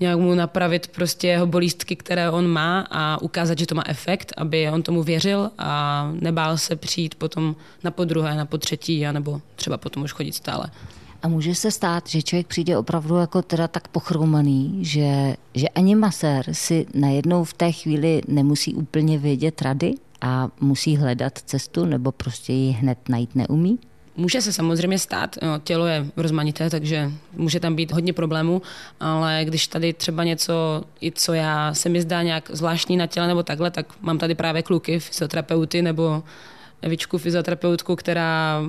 nějak 0.00 0.18
mu 0.18 0.34
napravit 0.34 0.86
prostě 0.86 1.28
jeho 1.28 1.46
bolístky, 1.46 1.96
které 1.96 2.30
on 2.30 2.46
má 2.46 2.86
a 2.90 3.22
ukázat, 3.22 3.58
že 3.58 3.66
to 3.66 3.74
má 3.74 3.82
efekt, 3.86 4.32
aby 4.36 4.70
on 4.70 4.82
tomu 4.82 5.02
věřil 5.02 5.50
a 5.58 6.10
nebál 6.20 6.58
se 6.58 6.76
přijít 6.76 7.14
potom 7.14 7.56
na 7.84 7.90
podruhé, 7.90 8.34
na 8.34 8.46
potřetí, 8.46 9.06
anebo 9.06 9.40
třeba 9.56 9.76
potom 9.76 10.02
už 10.02 10.12
chodit 10.12 10.32
stále. 10.32 10.64
A 11.22 11.28
může 11.28 11.54
se 11.54 11.70
stát, 11.70 12.08
že 12.08 12.22
člověk 12.22 12.46
přijde 12.46 12.78
opravdu 12.78 13.16
jako 13.16 13.42
teda 13.42 13.68
tak 13.68 13.88
pochromaný, 13.88 14.78
že, 14.80 15.36
že 15.54 15.68
ani 15.68 15.94
masér 15.94 16.44
si 16.52 16.86
najednou 16.94 17.44
v 17.44 17.52
té 17.54 17.72
chvíli 17.72 18.22
nemusí 18.28 18.74
úplně 18.74 19.18
vědět 19.18 19.62
rady 19.62 19.94
a 20.20 20.48
musí 20.60 20.96
hledat 20.96 21.38
cestu 21.38 21.84
nebo 21.84 22.12
prostě 22.12 22.52
ji 22.52 22.70
hned 22.70 22.98
najít 23.08 23.34
neumí? 23.34 23.78
Může 24.16 24.40
se 24.40 24.52
samozřejmě 24.52 24.98
stát, 24.98 25.36
no, 25.42 25.58
tělo 25.58 25.86
je 25.86 26.06
rozmanité, 26.16 26.70
takže 26.70 27.12
může 27.36 27.60
tam 27.60 27.74
být 27.74 27.92
hodně 27.92 28.12
problémů, 28.12 28.62
ale 29.00 29.40
když 29.44 29.66
tady 29.66 29.92
třeba 29.92 30.24
něco, 30.24 30.84
i 31.00 31.12
co 31.12 31.32
já 31.32 31.74
se 31.74 31.88
mi 31.88 32.00
zdá 32.02 32.22
nějak 32.22 32.50
zvláštní 32.52 32.96
na 32.96 33.06
těle 33.06 33.26
nebo 33.26 33.42
takhle, 33.42 33.70
tak 33.70 33.86
mám 34.00 34.18
tady 34.18 34.34
právě 34.34 34.62
kluky, 34.62 34.98
fyzioterapeuty 35.00 35.82
nebo 35.82 36.22
Evičku, 36.82 37.18
fyzioterapeutku, 37.18 37.96
která 37.96 38.62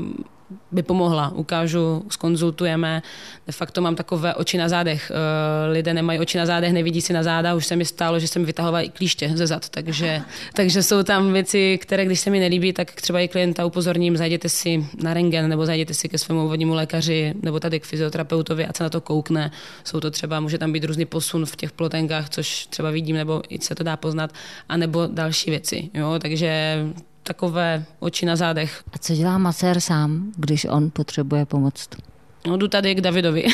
by 0.72 0.84
pomohla. 0.84 1.32
Ukážu, 1.36 2.06
skonzultujeme. 2.10 3.02
De 3.48 3.54
facto 3.54 3.82
mám 3.82 3.96
takové 3.96 4.34
oči 4.36 4.58
na 4.58 4.70
zádech. 4.70 5.12
Eh, 5.12 5.72
lidé 5.72 5.94
nemají 5.94 6.20
oči 6.20 6.38
na 6.38 6.46
zádech, 6.46 6.74
nevidí 6.74 7.02
si 7.02 7.14
na 7.14 7.24
záda. 7.24 7.56
Už 7.56 7.66
se 7.66 7.76
mi 7.76 7.86
stalo, 7.86 8.20
že 8.20 8.28
jsem 8.28 8.46
vytahovala 8.46 8.82
i 8.82 8.90
klíště 8.90 9.32
ze 9.36 9.48
zad. 9.48 9.70
Takže, 9.70 10.22
takže 10.54 10.84
jsou 10.84 11.04
tam 11.04 11.34
věci, 11.34 11.78
které 11.82 12.06
když 12.06 12.20
se 12.20 12.30
mi 12.30 12.40
nelíbí, 12.40 12.74
tak 12.74 12.92
třeba 12.92 13.20
i 13.20 13.28
klienta 13.28 13.66
upozorním, 13.66 14.18
zajděte 14.18 14.50
si 14.50 14.88
na 15.04 15.14
rengen 15.14 15.50
nebo 15.50 15.66
zajděte 15.66 15.94
si 15.94 16.10
ke 16.10 16.18
svému 16.18 16.46
úvodnímu 16.46 16.74
lékaři 16.74 17.34
nebo 17.42 17.60
tady 17.60 17.80
k 17.80 17.86
fyzioterapeutovi, 17.86 18.66
a 18.66 18.74
se 18.74 18.84
na 18.84 18.90
to 18.90 19.02
koukne. 19.02 19.52
Jsou 19.84 20.00
to 20.00 20.12
třeba, 20.12 20.40
může 20.40 20.58
tam 20.58 20.72
být 20.72 20.84
různý 20.84 21.06
posun 21.06 21.46
v 21.46 21.56
těch 21.56 21.72
plotenkách, 21.72 22.30
což 22.30 22.66
třeba 22.66 22.92
vidím, 22.92 23.16
nebo 23.16 23.42
i 23.50 23.62
se 23.62 23.76
to 23.76 23.84
dá 23.84 23.98
poznat, 23.98 24.32
a 24.70 24.78
nebo 24.78 25.08
další 25.12 25.50
věci. 25.50 25.90
Jo? 25.94 26.20
Takže 26.22 26.78
takové 27.24 27.86
oči 28.00 28.26
na 28.26 28.36
zádech. 28.36 28.84
A 28.94 28.98
co 28.98 29.16
dělá 29.16 29.38
masér 29.38 29.80
sám, 29.80 30.32
když 30.38 30.66
on 30.66 30.90
potřebuje 30.92 31.46
pomoc? 31.46 31.88
No 32.48 32.58
jdu 32.58 32.68
tady 32.68 32.96
k 32.96 33.02
Davidovi. 33.02 33.46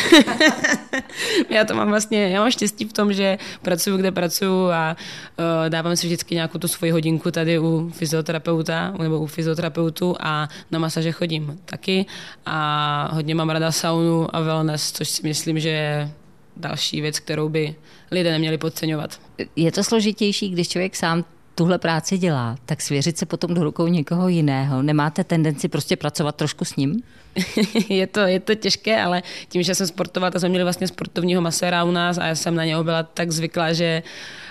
já 1.49 1.65
to 1.65 1.75
mám 1.75 1.89
vlastně, 1.89 2.29
já 2.29 2.39
mám 2.39 2.51
štěstí 2.51 2.86
v 2.86 2.93
tom, 2.93 3.13
že 3.13 3.38
pracuji, 3.62 3.97
kde 3.97 4.12
pracuji 4.12 4.71
a 4.71 4.95
uh, 5.39 5.69
dávám 5.69 5.95
si 5.95 6.08
vždycky 6.08 6.36
nějakou 6.36 6.58
tu 6.60 6.67
svoji 6.67 6.91
hodinku 6.91 7.32
tady 7.32 7.60
u 7.60 7.91
fyzioterapeuta 7.93 8.93
nebo 9.01 9.19
u 9.19 9.25
fyzioterapeutu 9.25 10.15
a 10.19 10.49
na 10.71 10.79
masaže 10.79 11.12
chodím 11.12 11.60
taky 11.65 12.05
a 12.45 13.10
hodně 13.13 13.36
mám 13.36 13.49
rada 13.49 13.71
saunu 13.71 14.36
a 14.36 14.39
wellness, 14.39 14.91
což 14.91 15.10
si 15.10 15.27
myslím, 15.27 15.60
že 15.60 15.69
je 15.69 16.12
další 16.58 17.01
věc, 17.01 17.19
kterou 17.19 17.49
by 17.49 17.75
lidé 18.12 18.32
neměli 18.32 18.58
podceňovat. 18.58 19.19
Je 19.55 19.71
to 19.71 19.84
složitější, 19.84 20.49
když 20.49 20.67
člověk 20.69 20.95
sám 20.95 21.25
tuhle 21.60 21.78
práci 21.78 22.17
dělá, 22.17 22.56
tak 22.65 22.82
svěřit 22.82 23.17
se 23.17 23.26
potom 23.26 23.54
do 23.54 23.63
rukou 23.63 23.88
někoho 23.88 24.28
jiného. 24.28 24.82
Nemáte 24.82 25.24
tendenci 25.24 25.67
prostě 25.67 25.95
pracovat 25.95 26.36
trošku 26.36 26.65
s 26.65 26.76
ním? 26.76 27.04
je, 27.89 28.08
to, 28.08 28.19
je 28.19 28.39
to 28.39 28.56
těžké, 28.56 29.02
ale 29.02 29.24
tím, 29.50 29.63
že 29.63 29.76
jsem 29.76 29.88
sportovala, 29.88 30.32
tak 30.32 30.39
jsme 30.39 30.50
měli 30.50 30.63
vlastně 30.63 30.88
sportovního 30.88 31.41
maséra 31.41 31.84
u 31.84 31.91
nás 31.91 32.17
a 32.17 32.26
já 32.26 32.36
jsem 32.36 32.56
na 32.56 32.65
něho 32.65 32.84
byla 32.84 33.04
tak 33.04 33.32
zvyklá, 33.32 33.74
že 33.74 34.04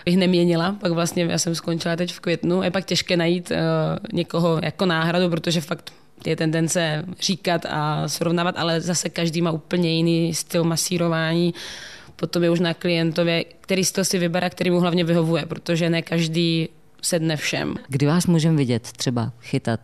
bych 0.04 0.16
neměnila. 0.16 0.76
Pak 0.80 0.92
vlastně 0.92 1.24
já 1.24 1.38
jsem 1.38 1.54
skončila 1.54 1.96
teď 1.96 2.12
v 2.12 2.20
květnu. 2.20 2.62
Je 2.62 2.70
pak 2.70 2.84
těžké 2.84 3.16
najít 3.16 3.50
uh, 3.50 3.56
někoho 4.12 4.60
jako 4.62 4.86
náhradu, 4.86 5.30
protože 5.30 5.60
fakt 5.60 5.92
je 6.26 6.36
tendence 6.36 7.04
říkat 7.20 7.66
a 7.68 8.08
srovnávat, 8.08 8.54
ale 8.58 8.80
zase 8.80 9.08
každý 9.08 9.42
má 9.42 9.50
úplně 9.50 9.90
jiný 9.90 10.34
styl 10.34 10.64
masírování. 10.64 11.54
Potom 12.16 12.42
je 12.42 12.50
už 12.50 12.60
na 12.60 12.74
klientově, 12.74 13.44
který 13.60 13.84
styl 13.84 14.04
si 14.04 14.18
vybere, 14.18 14.50
který 14.50 14.70
mu 14.70 14.80
hlavně 14.80 15.04
vyhovuje, 15.04 15.46
protože 15.46 15.90
ne 15.90 16.02
každý 16.02 16.68
sedne 17.02 17.36
všem. 17.36 17.74
Kdy 17.88 18.06
vás 18.06 18.26
můžeme 18.26 18.56
vidět 18.56 18.92
třeba 18.92 19.32
chytat 19.40 19.80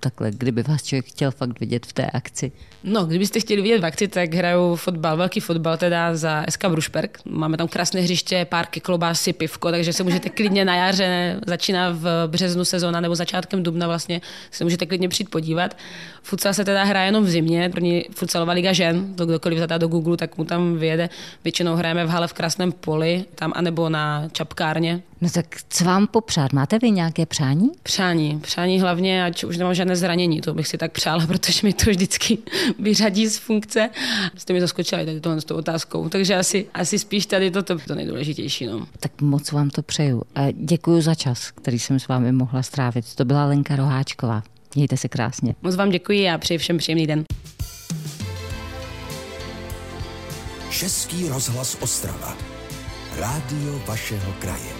takhle, 0.00 0.30
kdyby 0.30 0.62
vás 0.62 0.82
člověk 0.82 1.06
chtěl 1.06 1.30
fakt 1.30 1.60
vidět 1.60 1.86
v 1.86 1.92
té 1.92 2.06
akci? 2.06 2.52
No, 2.84 3.04
kdybyste 3.04 3.40
chtěli 3.40 3.62
vidět 3.62 3.80
v 3.80 3.84
akci, 3.84 4.08
tak 4.08 4.34
hraju 4.34 4.76
fotbal, 4.76 5.16
velký 5.16 5.40
fotbal 5.40 5.76
teda 5.76 6.16
za 6.16 6.44
SK 6.50 6.64
Brušperk. 6.64 7.18
Máme 7.24 7.56
tam 7.56 7.68
krásné 7.68 8.00
hřiště, 8.00 8.46
párky, 8.48 8.80
klobásy, 8.80 9.32
pivko, 9.32 9.70
takže 9.70 9.92
se 9.92 10.02
můžete 10.02 10.28
klidně 10.28 10.64
na 10.64 10.76
jaře, 10.76 11.40
začíná 11.46 11.90
v 11.90 12.26
březnu 12.26 12.64
sezóna 12.64 13.00
nebo 13.00 13.14
začátkem 13.14 13.62
dubna 13.62 13.86
vlastně, 13.86 14.20
se 14.50 14.64
můžete 14.64 14.86
klidně 14.86 15.08
přijít 15.08 15.30
podívat. 15.30 15.76
Futsal 16.22 16.54
se 16.54 16.64
teda 16.64 16.84
hraje 16.84 17.08
jenom 17.08 17.24
v 17.24 17.30
zimě, 17.30 17.70
první 17.72 18.04
futsalová 18.14 18.52
liga 18.52 18.72
žen, 18.72 19.14
to 19.14 19.26
kdokoliv 19.26 19.58
zadá 19.58 19.78
do 19.78 19.88
Google, 19.88 20.16
tak 20.16 20.38
mu 20.38 20.44
tam 20.44 20.76
vyjede. 20.76 21.08
Většinou 21.44 21.74
hrajeme 21.74 22.04
v 22.04 22.08
hale 22.08 22.28
v 22.28 22.32
Krásném 22.32 22.72
poli, 22.72 23.24
tam 23.34 23.52
anebo 23.56 23.88
na 23.88 24.28
Čapkárně. 24.32 25.02
No 25.20 25.30
tak 25.30 25.46
co 25.68 25.84
vám 25.84 26.06
popřát? 26.06 26.52
Máte 26.52 26.78
vy 26.78 26.90
nějaké 26.90 27.26
přání? 27.26 27.70
Přání. 27.82 28.40
Přání 28.40 28.80
hlavně, 28.80 29.24
ať 29.24 29.44
už 29.44 29.56
nemám 29.56 29.74
žádné 29.74 29.96
zranění, 29.96 30.40
to 30.40 30.54
bych 30.54 30.68
si 30.68 30.78
tak 30.78 30.92
přála, 30.92 31.26
protože 31.26 31.60
mi 31.62 31.72
to 31.72 31.90
vždycky 31.90 32.38
vyřadí 32.78 33.26
z 33.26 33.38
funkce. 33.38 33.90
Jste 34.36 34.52
mi 34.52 34.60
zaskočili 34.60 35.06
tady 35.06 35.20
tohle 35.20 35.40
s 35.40 35.44
tou 35.44 35.56
otázkou, 35.56 36.08
takže 36.08 36.36
asi, 36.36 36.66
asi 36.74 36.98
spíš 36.98 37.26
tady 37.26 37.50
toto 37.50 37.78
to 37.78 37.94
nejdůležitější. 37.94 38.66
No. 38.66 38.86
Tak 39.00 39.20
moc 39.20 39.52
vám 39.52 39.70
to 39.70 39.82
přeju. 39.82 40.22
Děkuji 40.52 41.00
za 41.00 41.14
čas, 41.14 41.50
který 41.50 41.78
jsem 41.78 42.00
s 42.00 42.08
vámi 42.08 42.32
mohla 42.32 42.62
strávit. 42.62 43.14
To 43.14 43.24
byla 43.24 43.44
Lenka 43.44 43.76
Roháčková. 43.76 44.42
Mějte 44.74 44.96
se 44.96 45.08
krásně. 45.08 45.54
Moc 45.62 45.76
vám 45.76 45.90
děkuji 45.90 46.30
a 46.30 46.38
přeji 46.38 46.58
všem 46.58 46.78
příjemný 46.78 47.06
den. 47.06 47.24
Český 50.70 51.28
rozhlas 51.28 51.76
Ostrava. 51.80 52.36
Rádio 53.18 53.80
vašeho 53.86 54.32
kraje. 54.38 54.79